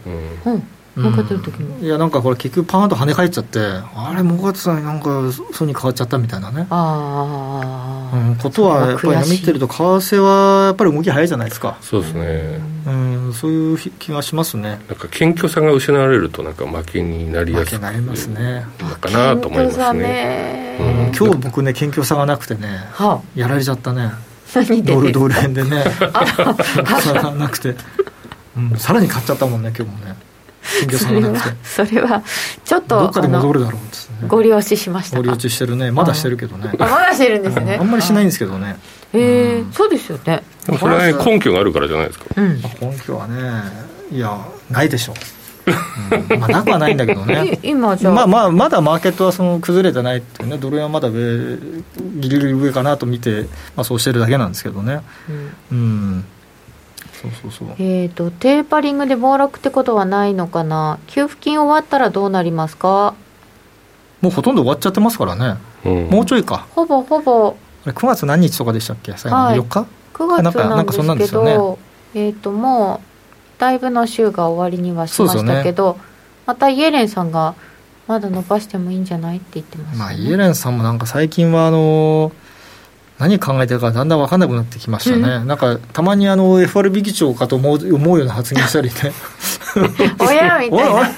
[0.45, 6.68] うん儲かってる時も、いやなんかこれ結局パーンと跳ね返っちゃってあれ儲かってたのになんかそうに変わっちゃったみたいなね。
[6.70, 11.78] ああ、うん、ことはやっぱり見てると為替はやっぱり動き早いじゃないですか。
[11.82, 12.74] そうですね。
[12.86, 14.70] うんそういう気がしますね。
[14.70, 18.66] なんか謙虚さが失われるとなんか負けになりやすくなりますね。
[18.80, 24.12] のかなと思いますね、うん、今日僕ね謙虚さがなくてね、はあ、やられちゃったね。
[24.84, 25.84] ドルドル円でね。
[26.00, 27.76] がなくて、
[28.56, 30.16] うん、さらに買っちゃったもんね今日もね
[30.64, 32.24] それはそれは
[32.64, 33.86] ちょっとどっかで戻るだろうっ
[34.24, 34.28] ね。
[34.28, 35.91] ご利用ししましたご利用ししてるね。
[35.91, 36.72] まだしてるけどね。
[36.80, 37.78] あまだしてるんですね。
[37.80, 38.78] あんまりしないんですけどね。
[39.14, 40.43] へえそうですよね。
[40.66, 43.36] でもそれはね根拠があるからじゃないですか、うん、根拠はね
[44.11, 44.38] いや
[44.70, 45.16] ないでしょう。
[46.34, 47.59] うん、まあ、なくはないんだけどね。
[47.64, 50.57] 今じゃまあまあまだマーケットはその崩れてないっていうね。
[50.57, 51.57] ドル円はまだ上
[52.18, 53.43] ギリギリ上かなと見て、
[53.76, 55.01] まあ、そうしてるだけなんですけどね。
[55.72, 56.26] うん、うん
[57.24, 57.69] そうそうそう。
[57.80, 60.99] えっ、ー、とテーパリングで暴落ってことはないのかな？
[61.07, 63.15] 給付金終わったらどうなりますか？
[64.21, 66.67] もうほとんど終わっちゃってますからね、うん、もうちょいか。
[66.71, 67.55] ほぼほぼ。
[67.86, 69.13] 9月何日とかでしたっけ？
[69.17, 71.43] 最後の4日、はい、9月なんですけど、
[72.13, 75.99] ね、えっ、ー、ともうだいぶの週が終わりにはしましたけど、ね、
[76.45, 77.55] またイエレンさんが
[78.07, 79.38] まだ伸ばしてもいいんじゃない？
[79.38, 82.32] って言ってます、ね、まあ、イエレンさんもなんか最近はあの
[83.24, 88.93] 何考えてるかだんだん分かんなくなってきましたね、うん、なんかたまにあの FRB 議長かと思う思うような発言したりね。
[90.19, 91.09] 親みたいな。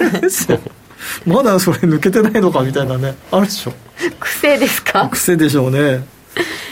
[1.26, 3.74] まだそれ抜けてないのかみたいなねあるでしょ
[4.20, 6.06] 癖ですか癖でしょうね、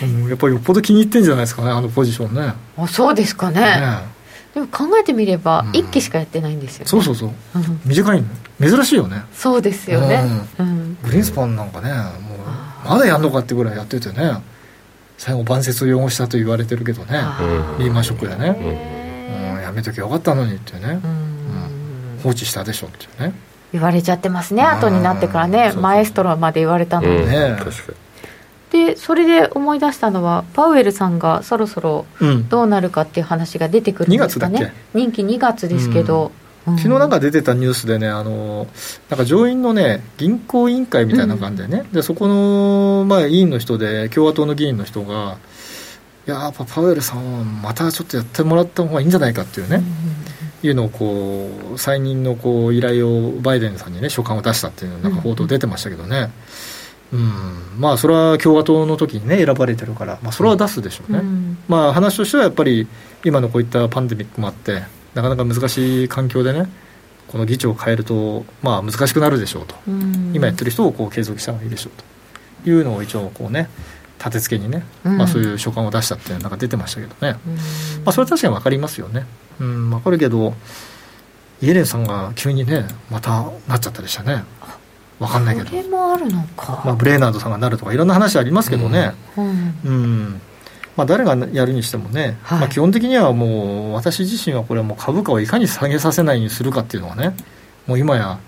[0.04, 4.00] うん、やっぱりよっぽど気に入ってんじゃないですかねあのポジションねあそうですかねね
[4.54, 7.32] でも考えてみれば1期しかやってないんですよ、ね、そうそうそう、
[7.86, 8.28] 短いの
[8.60, 10.24] 珍しいよねそうですよね、
[10.60, 14.42] うん、グリーンスパンなんかねもうまだやんのかってぐらいやっててね
[15.24, 17.24] 最後晩節を汚したと言われてるけどね。
[17.80, 18.50] リーマンショックでね、
[19.58, 23.34] うん、やめときゃよかったのにってね、うん、放置したでしょっていうね。
[23.72, 25.72] 言われちゃってますね後になってからね。
[25.78, 27.94] マエストロまで言われたので、ね、確か
[28.74, 28.88] に。
[28.88, 32.06] でそれで思い出したのはパウエルさんがそろそろ
[32.50, 36.32] どうなるかっていう話が出てくるんですかね、うん、任期2月ですけど、うん、
[36.66, 38.68] 昨日なんか出てたニュースでねあの
[39.10, 45.38] なんか上院のね銀行委員会みたいな感じでね、うん、でそこの、まあ、委員の人で共和党の議員の人が
[46.26, 49.84] いややっぱパウエルさんはまたちょっとやってもらった方がいいんじゃないかっていうね、
[50.64, 56.30] いうのをこう再任のこう依頼をバイデンさんにね書簡を出したっていうなんか報道出てましたけどね、
[57.12, 62.88] うんうん、まあそれは共和党の時にね選ばれてるから、まあ、それは出すでしょうね、うん、まあ話としてはやっぱり
[63.26, 64.84] 今のこういったパンデミックもあって
[65.14, 66.68] なかなか難しい環境でね
[67.28, 72.14] この議長を変えると、まあ、難しくなるでしょうと、うん、今やってる人をこう継続した方がいいでしょうと。
[72.66, 73.70] いうのを一応こうね
[74.20, 77.38] 立て付けにね、まあ、そういう書簡を出したっていうのが出てましたけどね、
[78.06, 79.26] まあ、それは確かに分かりますよね、
[79.60, 80.54] うん、分かるけど
[81.62, 84.44] イエレンさんが急にねまたなっちゃったでしたね。
[85.20, 85.70] 分かんないけど。
[85.70, 89.14] それもあるのか、まあ、ブレーナードさんがなるとかいろんな話ありますけどね。
[89.38, 90.42] うん、うん
[90.96, 97.36] まあ、誰がやるにしてもね、はい、まあ、基本的にはもう私自身はこれはもう株価をいかに下げさせないようにするかっていうのはね
[97.88, 98.40] もう今や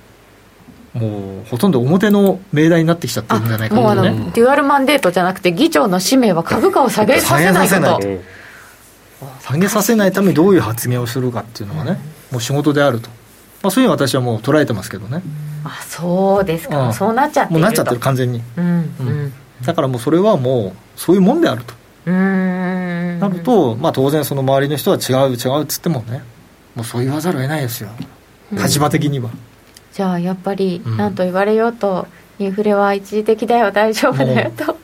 [0.94, 8.36] もうほとんど表の命題になってきちゃってるんじゃないかと、ね、もうデュアルマンデートじゃなくて議長の使命は株価を下げさせないこと。
[9.42, 12.00] 下げさせないためにどういう発言をするかっていうのがね、
[12.32, 13.10] もう仕事であると、
[13.62, 18.66] まあ、そういうふうに私はもう捉えてますけどね、うんあそうですか、うん、そうなっちゃってもうなっちゃってる完全に、うん
[19.00, 19.34] うん。
[19.64, 21.74] だからもうそれはもうそういうもんであると。
[21.74, 26.24] うんなると、まあ、当然その周りの人は違う違うっつってもね
[26.76, 27.90] もうそう言わざるを得ないですよ。
[28.52, 29.32] 立場的には、
[29.94, 34.78] じゃあやっぱり何と言われようと、インフレは一時的だよ大丈夫だよと。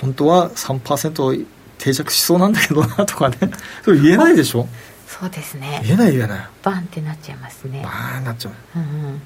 [0.00, 1.46] 本当は3%
[1.78, 3.36] 定着しそうなんだけどなとかね。
[3.84, 4.66] それ言えないでしょ？
[5.06, 5.82] そうですね。
[5.84, 6.48] 言えない言えない。
[6.62, 7.82] バンってなっちゃいますね。
[7.84, 9.22] バンなっちゃう、うんうん。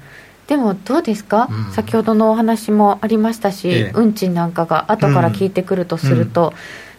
[0.47, 6.55] でもどうですか、うん、先ほどのお話もありましたし、ええ、運賃なんかが後から効いてくるとすると、うん、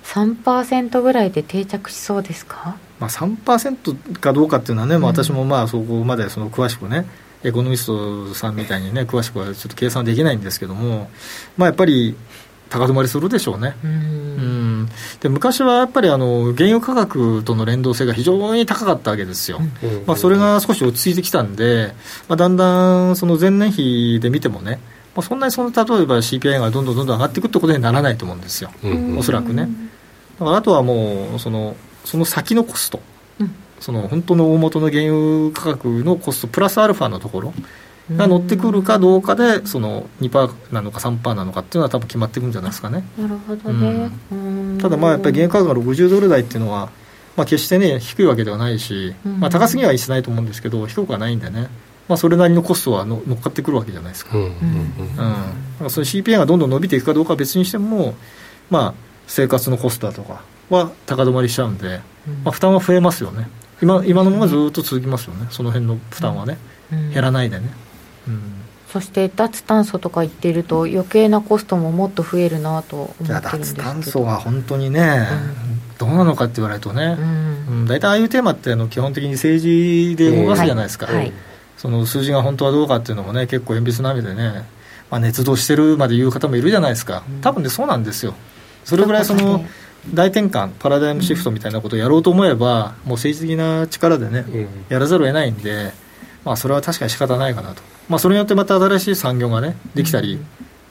[0.08, 7.06] 3%ぐらいで定着しそうですか、まあ、3%かどうかっていうのはね、うん、私もまあそこまでその詳しくね
[7.44, 11.10] エコノミストさんみたいにね詳しくはちょっと計算できないんですけども、
[11.56, 12.16] まあ、やっぱり
[12.70, 13.74] 高止まりするでしょうね。
[13.82, 14.88] うん。
[15.20, 19.60] で昔はやっぱりあの原油価格との連動性が非常に高かったわけですよ、
[20.06, 21.92] まあ、それが少し落ち着いてきたんで、
[22.28, 24.78] まあ、だんだんその前年比で見てもね、
[25.14, 28.70] まあ、そんなにその例えば CPI がどんどんどんどん上がっていくってことにならないと思うんですよ、
[29.18, 29.68] おそらくね。
[30.38, 33.00] だからあとはもうそのその先のコスト、
[33.80, 37.54] その本当の大元の原油価格のコストプラスアルファのところ、
[38.16, 43.04] が乗ってくるかどうかでその2%なのか3%なのかっていうのは多分決まってくるんじゃないですかね。
[43.18, 46.90] なるほどね、うん、ただまあやっぱり原油価格が60ドル台っていうのは、
[47.36, 51.68] まあ、決してね低いわけではないし、まあ、高すぎはしないと思うんですけど低くはないんでね。
[52.08, 54.44] まあ、それなりのコストはの乗っかってくるわけじゃないですか、うん。
[54.44, 54.52] うん。
[55.82, 58.14] うん、その CPI がどんどん伸びていくかどうかは別にしても、
[58.70, 62.00] まあ、生活のコストだとかは高止まりしちゃうんで、
[62.42, 63.48] まあ、負担は増えますよね。
[63.80, 65.46] 今今のままずっと続きますよね。
[65.50, 66.58] その辺の負担はね、
[66.90, 67.70] 減らないでね。
[68.92, 73.86] そして脱炭素とか言っていると余計なコストももっと増えるなと思ってるんですけど。
[73.86, 77.86] 脱炭素は本当にね、うん、どうなのかって言われるとね、うん。
[77.86, 81.06] 大体、ああいうテーマってあの基本的に政治で動かすじゃないですか、
[81.76, 84.64] その数字が本当はどうかっていうのもね結構鉛筆並みでね、
[85.10, 87.22] まあ、熱動してるまで言う方もいるじゃないですか。
[87.42, 88.34] 多分ねそうなんですよ
[88.88, 89.66] それぐらいその
[90.14, 94.46] 大転換パラダイムシフトみたいなことをやろうと思えば、もう政治的な力でね、
[94.88, 95.92] やらざるを得ないんで、
[96.42, 100.38] まあ、それは確かに仕方ないかなと、まあ、それによってまた新しい産業がねできたり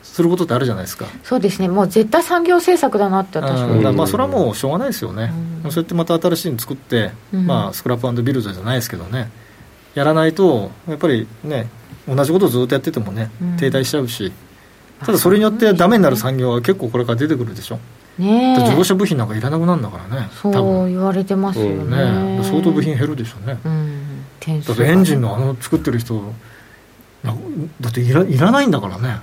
[0.04, 1.70] することってあるじゃないですか、そうですね。
[1.70, 5.32] もう絶対産業政策だなって私は、まあ、それはもうしょうがないですよね、
[5.66, 9.32] うん、そうやってまた新しいの作って、まあ、スクラップビルドじゃないですけどね。
[9.95, 11.68] やらないとやっぱりね
[12.08, 14.32] 同じことをずっとやっててもね停滞しちゃうし、
[15.06, 17.80] ただそれによってダメになる産業は結構これから出てくるでしょ。
[18.18, 20.30] ね自動車部品なんかいらなくなるんだからね。
[20.41, 22.43] そう言われてますよね,、ね。
[22.43, 24.24] 相当部品減るでしょうね、うん、
[24.64, 26.34] だってエンジンのあの作ってる人
[27.82, 29.20] だっていらいらないんだからね。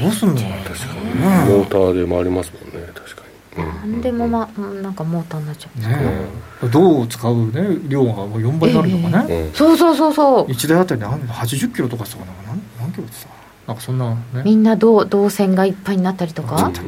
[0.00, 1.14] どうすんの確かに、
[1.50, 2.86] モーターで回りますもんね。
[2.94, 3.22] 確か
[3.56, 4.48] に、何でも、ま、
[4.82, 10.46] なんかモーターになっちゃうね銅を使う、ね、量がもう4倍になるとかね、えー、そうそうそうそう。
[10.46, 13.28] 1台あたり80キロとかしたかな何何キロってさ
[13.68, 16.70] なんかそんな、ね、みんな銅銅線がいっぱいになったりとか？
[16.70, 16.80] ね、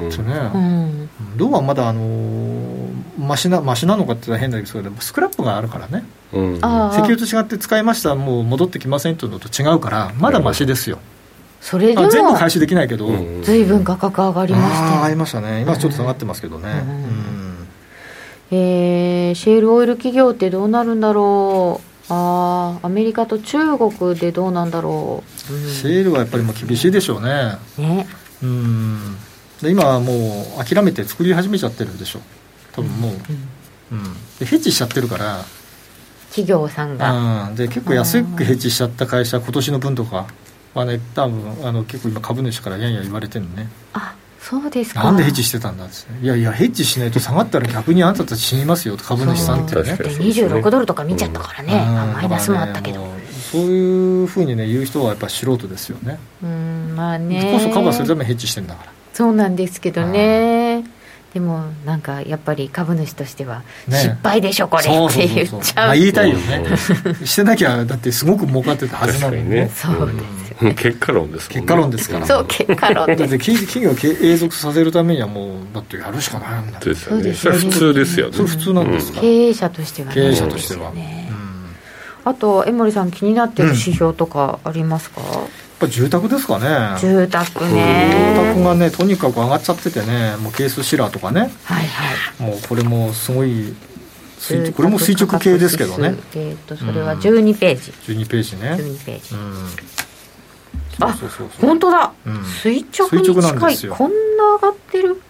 [0.54, 11.00] うん、銅はまだあのー、マシなマシなのかって言ったら変だけどスクラップがあるからね、うん、石油と違って使いましたもう戻ってきませんというのと違うからまだマシですよ、
[11.60, 13.10] それでも全部回収できないけど。
[13.42, 15.60] 随分価格上がりましたあありましたね。
[15.60, 16.88] 今ちょっと下がってますけどね、うん。
[16.88, 17.68] うん、
[18.52, 21.89] えー、シェールオイル企業ってどうなるんだろう？
[22.10, 27.56] ああアメリカと中国でどうなんだろう、うん、シェールはやっぱりもう厳しいでしょうね。
[27.78, 28.06] ね。
[28.42, 29.16] うん。
[29.62, 32.18] で今はもう諦めて作り始めちゃってるんでしょ。
[32.18, 32.22] う
[32.72, 33.10] 多分もう、
[33.92, 35.44] うん、うん、でヘッジしちゃってるから。
[36.30, 40.28] 企業さんが、うん、で結構安くヘッジしちゃった会社今年の分とか
[40.74, 43.68] はね多分あの結構今株主からやんや言われてるのね。
[43.92, 45.04] あそうですか。
[45.04, 45.88] なんでヘッジしてたんだっ
[46.22, 49.82] いやいやヘッジしないと下がったら逆にあんたたち死にますよ株主さんってね。
[49.82, 53.20] 26ドルとか見ちゃったからね、うん、マイナスもあったけど、ね、
[53.52, 56.18] そういうふうにね言う人はやっぱ素人ですよね。
[56.42, 57.52] うんまあね。
[57.52, 58.92] こそカバーするためにヘッジしてんだから。
[59.12, 60.84] そうなんですけどね。
[61.34, 64.82] でもなんかやっぱり株主としては失敗でしょ、これ。
[64.82, 66.64] って言っちゃうまあ、言いたいよね。
[67.24, 69.70] してなきゃだってすごく儲かってたはずなのにね。
[69.72, 72.26] そうです結果論です結果論ですから。
[72.26, 76.78] そう結果論だって企業を永続させるためにはもうだってやるしかないんだ。
[76.80, 77.32] ですよね。
[77.34, 78.32] それ普通ですよね。
[78.36, 80.14] それ普通なんですか、経営者としてはね。
[80.14, 80.92] 経営者としては、
[82.24, 85.30] あと江森さん気になってる指標とかありますか、やっ
[85.78, 86.98] ぱ住宅ですかね。
[87.00, 88.34] 住宅ね。
[88.34, 91.50] 住宅がねとにかく上がっちゃっててねもうケースシラーとかね。
[91.64, 92.42] はいはい。
[92.42, 93.74] もうこれもすごい
[94.74, 96.14] これも垂直系ですけどね。
[96.34, 98.72] えっ、とそれは12ページ、うん、12ページね。
[98.72, 99.54] 12ページ、うん
[101.00, 103.88] あそうそうそう本当だ、うん、垂直に近い。
[103.88, 105.20] こんな上がってる。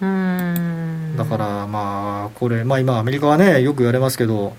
[0.00, 1.16] うん。
[1.16, 4.54] だからまあこれ、まあ、今アメリカはねよく言われますけども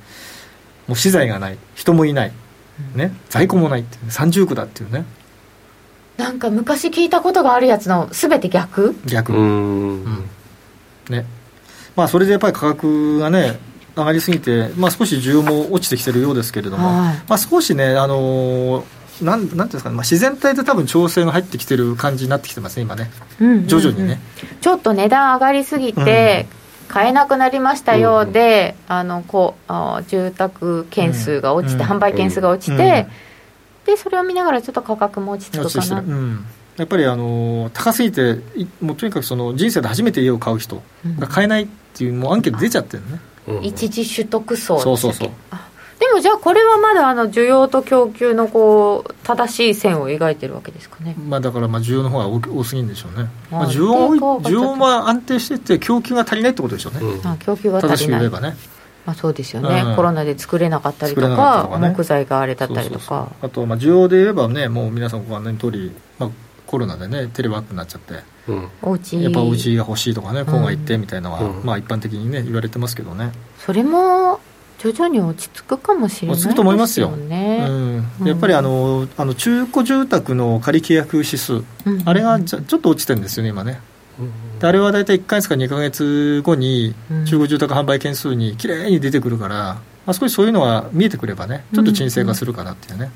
[0.90, 1.58] う資材がない。
[1.76, 2.32] 人もいない、
[2.96, 5.06] ね、在庫もないって三重苦だっていうね。
[6.18, 8.96] なんか昔聞いたことがあるやつの全て逆？
[9.06, 9.34] 逆。
[9.34, 10.30] うん。
[11.10, 11.26] ね。
[11.96, 13.60] まあそれでやっぱり価格がね
[13.96, 18.86] 上がりすぎて、まあ、少し需要も落ちてきてるようですけれども、はい、まあ、少しね、あのー、
[19.22, 23.10] なんなんていうんですかね、まあ、自然体で多分調整が入ってきてる感じになってきてますね、今ね、
[23.40, 24.20] うんうんうん、徐々にね。
[24.62, 26.48] ちょっと値段上がりすぎて、
[26.88, 33.08] 買えなくなりましたようで、うん、あのこうあ住宅件数が落ちて、うん、販売件数が落ちて、
[33.86, 36.04] でそれを見ながらちょっと価格も落ち着くかな。
[36.78, 38.40] やっぱりあの高すぎて
[38.82, 40.84] もうとにかくその人生で初めて家を買う人
[41.18, 43.20] が買えないっていうもうアンケート出ちゃってるね、
[43.64, 45.30] 一時取得層そうそうそう
[46.00, 57.98] でもじゃあこれはまだあの需要と供給のこう正しい線を描いてるわけですかね、まあ、だからまあ需要の方が多すぎるんでしょうね、まあ、需要需要は安定してて供給が足りないってことでしょうね、うん、あ供給が足りない。
[57.98, 58.56] 正しく言えばね。
[59.06, 63.32] まあ、そうですよね、うん、コロナで作れなかったりとか、とかね、木材があれだったりとか。
[63.42, 66.30] あとまあ需要で言えばねもう皆さんご案内の通り、まあ、
[66.68, 68.16] コロナでねテレワークになっちゃって、
[68.50, 69.24] うん、お家。
[69.24, 73.32] やっぱお家が欲しいとかね郊外行ってみたいなのは、うん、まあ一般的にね言われてますけどね。
[73.60, 74.42] それも
[74.80, 76.42] 徐々に落ち着くかもしれないね。
[76.42, 77.10] 落ち着くと思いますよ。
[77.10, 81.64] うん、やっぱりあのあの中古住宅の仮契約指数、うん、
[82.06, 83.80] あれがちょちょっと落ちてるんですよね今ね。
[84.60, 93.12] であれは大体1か月か2か月後に中古住宅販売件数にきれいに出てくるから、まあ、少しそういうのが見えてくればねちょっと沈静化するかなっていうね、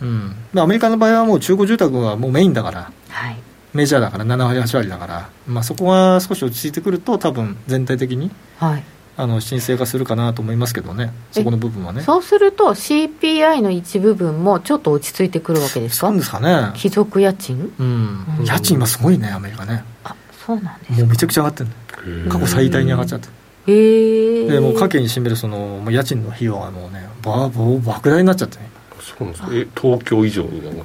[0.00, 0.36] うん。
[0.54, 3.36] うん、アメリカの場合はもう中古住宅がもうメインだから、はい、
[3.74, 8.84] メジャーだから7割8割だから、まあ、そこが少し落ち着いてくると多分全体的に、はい、
[9.20, 12.02] あの申請化するかなと思いますけどね、そこの部分はね。
[12.02, 16.70] そうすると、CPI の一部分もちょっと落ち着いてくるわけですか、そうですかね。
[16.74, 19.82] 貴族家賃、うん、うん、家賃今、すごいね、アメリカね。
[20.04, 20.14] あ
[20.46, 23.28] そうなんですもうめちゃくちゃ上がってる過去最大に上がっちゃって。
[23.66, 28.70] へでもう家計に占めるそのもう家賃の費用はもうね、ばば莫大になっちゃってね。
[29.00, 30.76] そうなんですか、え東京以上になる？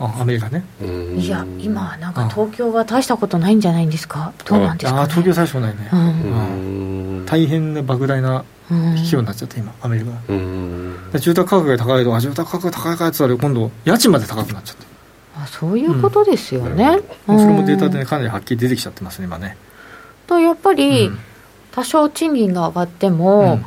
[0.00, 0.64] あアメリカね
[1.16, 4.32] いや今なんか東京は大したことないんじゃないんですか？
[4.44, 14.86] どうなんですか、ね、あ東京最初ないね、うん、大変な莫大な費用になっちゃって今アメリカ住宅価格が高いと住宅価格高いかって言ったら今度家賃まで高くなっちゃって。
[15.36, 16.98] あそういうことですよね、
[17.28, 19.56] うん、それもデータで、ね、かなりはっきり出てきちゃってますね今ね。
[20.26, 21.10] とやっぱり、
[21.72, 23.60] 多少賃金が上がっても、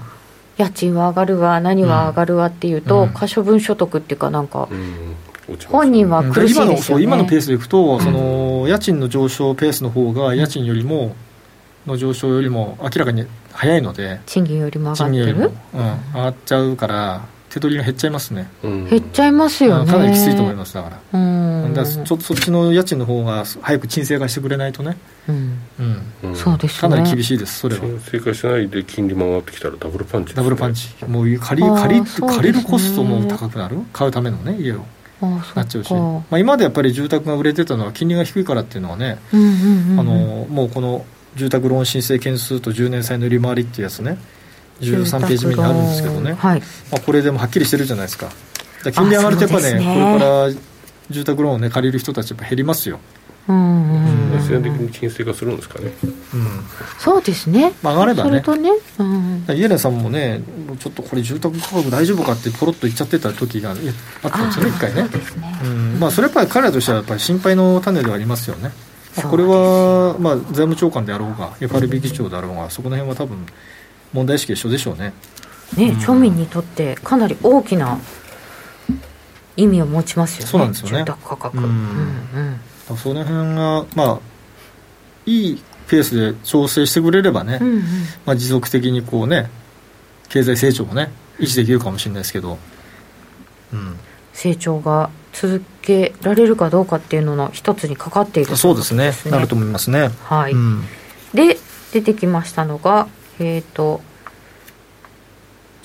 [0.58, 4.70] 家賃は上がるわ何は上がるわっていうと、可処分所得っていうかなんか、
[5.68, 11.16] 本人は苦しいですよ、ね、今のペースでいくと、その家賃の上昇ペースの方が家賃よりも
[11.86, 15.82] の上昇よりも明らかに早いので賃金よりも上がってる、うん、
[16.14, 19.92] 上がっちゃうから手取りが減っちゃいますね、うん、減っちゃいますよね。
[19.92, 21.20] かなりきついと思いますだから。
[21.20, 21.24] う
[21.70, 21.74] ん。
[21.76, 24.98] だからちょっとそっちの家賃の方が早く沈静化してくれないとね。
[25.30, 25.60] うん、
[26.24, 27.82] うん、そうです、ね、かなり厳しいですそれは。
[27.82, 30.90] 沈静化しないで金利も上がってきたらダブルパンチ、ね、ダブルパンチ。
[31.06, 33.78] もう借り借り借りるコストも高くなる？
[33.94, 34.84] 買うためのね家を
[35.56, 41.06] なっちゃうし、まあ、今までやっぱり住宅が売れてたのは金利が低いからっていうのはね、あのもうこの
[41.36, 44.18] 住宅ローン申請件数と10年債の利回りっていうやつね。
[44.82, 48.30] 13ページ目にあるんですけどね、はい、まあ、これでもはっきりしてるじゃないですか。
[48.92, 50.50] 金利上がるとやっぱね、ね、これから
[51.10, 53.00] 住宅ローンを、ね、借りる人たちやっぱ減りますよ
[53.48, 55.92] うん自然的に沈静化するんですかね、
[56.34, 56.48] うん、
[56.98, 58.42] そうですね、まあ、上がればね。
[58.42, 58.70] とね、
[59.00, 60.42] うん、イエレンさんもね
[60.80, 64.70] ちょっとこれ住宅価格大丈夫かってポロッと言っちゃってた時があったんですよね。
[64.72, 65.10] 一回ね、ね、
[65.64, 66.00] うん。
[66.00, 68.72] まあ、それやっぱり彼らとしてはやっぱり心配の種ではありますよね。
[69.30, 73.46] これは、まあ、財務長官であろうが FRB 議長であろうがそこの辺は多分
[74.12, 75.14] 問題意識一緒でしょうね。
[75.78, 78.00] ね、うん、庶民にとってかなり大きな
[79.56, 80.52] 意味を持ちますよね。
[80.52, 81.00] そうなんですよね。
[81.00, 81.64] 住宅価格、うん。
[81.64, 84.20] うんうん、その辺がまあ
[85.26, 87.82] いいペースで調整してくれればね、うんうん、
[88.26, 89.50] まあ、持続的にこうね
[90.30, 92.58] 経済成長もね維持できるかもしれないですけど、
[93.72, 93.98] うん、
[94.34, 99.12] 成長が続けられるかどうかっていうのの一つにかかっている、ね、そうですね。
[99.30, 100.10] なると思いますね。
[100.24, 100.84] はい、うん、
[101.34, 101.58] で
[101.92, 103.08] 出てきましたのが
[103.40, 104.02] えっ、ー、と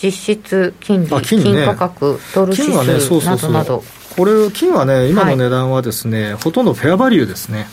[0.03, 3.85] 実質金利金,、ね、金価格ドル指数などなど
[4.19, 7.69] これ金はね今の値段はですね、はい、ほとんどフェアバリューですね。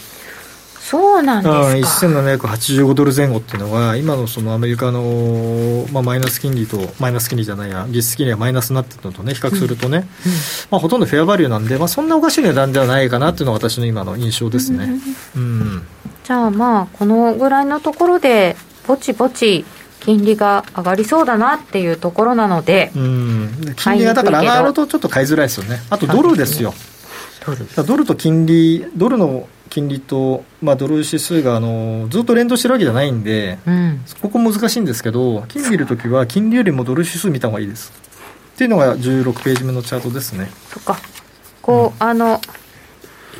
[0.79, 2.07] そうなんですか。
[2.07, 10.37] 1785ドル前後っていうのは今のそのアメリカの、まあ、マイナス金利とマイナス金利じゃないや実質金利がマイナスになってるのとね比較するとね、うんうん、
[10.69, 14.99] まあ、ほとんどフェアバリューなんで、まあ、そんなおかしい値段ではないかなっていうのが私の今の印象ですね、
[15.35, 15.81] うん、
[16.23, 19.65] じゃあまあこのぐらいのところでぼちぼち
[20.05, 26.75] 金利が上がりそうだなっていうところなので、うん、金利がだから上がるとちょっと買いづらいですよね、あとドルですよ、
[27.45, 37.91] ドルドルと金利、ドルの金利と、まあ、ドル指数があのずっと連動してるわけじゃないんで、うん、ここ難しいんですけど、金見るときは金利よりもドル指数見た方がいいです。
[38.53, 40.49] っていうのが16ページ目のチャートですね。
[40.69, 40.97] そっか。
[41.61, 42.39] こう、うん、あの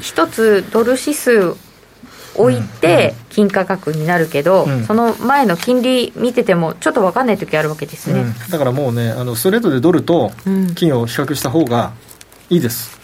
[0.02, 1.56] 一つドル指数
[2.38, 10.32] 置いて金価格になるけど、うん、その前の金利見ててもちょっと分かんない時あるわけですね、うん、だからもうねあのストレートでドルと
[10.76, 11.94] 金を比較した方が
[12.50, 13.00] いいです、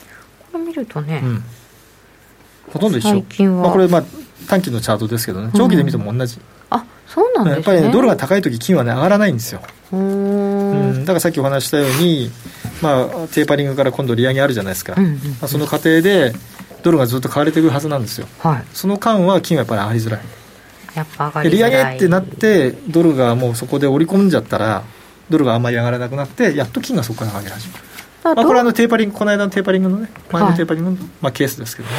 [0.52, 1.24] これ見るとね、
[2.72, 3.12] ほとんど一緒。
[3.12, 4.04] 最近は、まあ、これまあ
[4.48, 5.52] 短期のチャートですけどね。
[5.56, 7.56] 長期で見ても同じ、あそうなんですね。
[7.56, 9.62] やっぱり、ね、ドルが高い時金はね上がらないんですよ。
[9.92, 11.00] うん。
[11.02, 12.32] だからさっきお話したように、
[12.82, 16.34] まあ、テーパリングから今度利上げあるじゃないですか、うんうんうん、まあ、その過程で
[16.84, 20.22] ドルがずっと買われていくはずなんですよ、はい、その間は金はやっぱり上がりづらい。
[20.96, 21.72] やっぱ上がりづらい。
[21.72, 24.84] 利上げってなってドルがもうそこで織り込んじゃったら
[25.30, 27.84] ドルがあんまり上がらなくなってやっと金がそこから上げ始める。
[28.24, 31.96] まあ、これはあのテーパリングこの間のテーパリングのね前のテーパリングの、はい、まあ、ケースですけどね。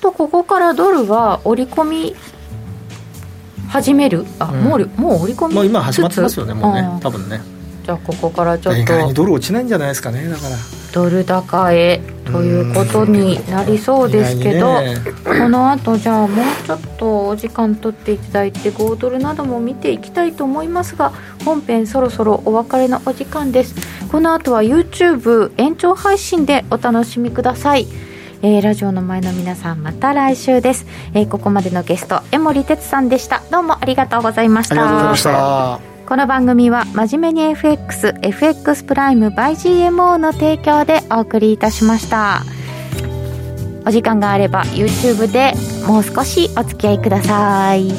[0.00, 2.16] とここからドルは織り込み
[3.68, 4.24] 始める？
[4.38, 7.40] あ、うん、もうもう織り込みもう今始まってますよねもうね多分ね
[7.88, 10.56] じゃあここからちょっとドル落ちないんじゃないですかねだから。
[10.92, 21.14] ドル高へということになりそうですけど、ね、このあとじゃあもうちょっとお時間取っていただいて5ドルなども見ていきたいと思いますが
[21.46, 23.74] 本編そろそろお別れのお時間です。
[24.12, 27.86] この後は YouTube 延長配信でお楽しみください。
[28.42, 33.42] えー、ラジオの前の皆さんまた来週です、えー、ここまでのゲスト江森哲さんでした。
[33.50, 34.74] どうもありがとうございました。
[34.74, 39.50] ありがとうございましたこの番組は真面目に FXFX プライム by
[39.90, 42.44] GMO の提供でお送りいたしました。
[43.84, 45.52] お時間があれば YouTube で
[45.86, 47.92] もう少しお付き合いください。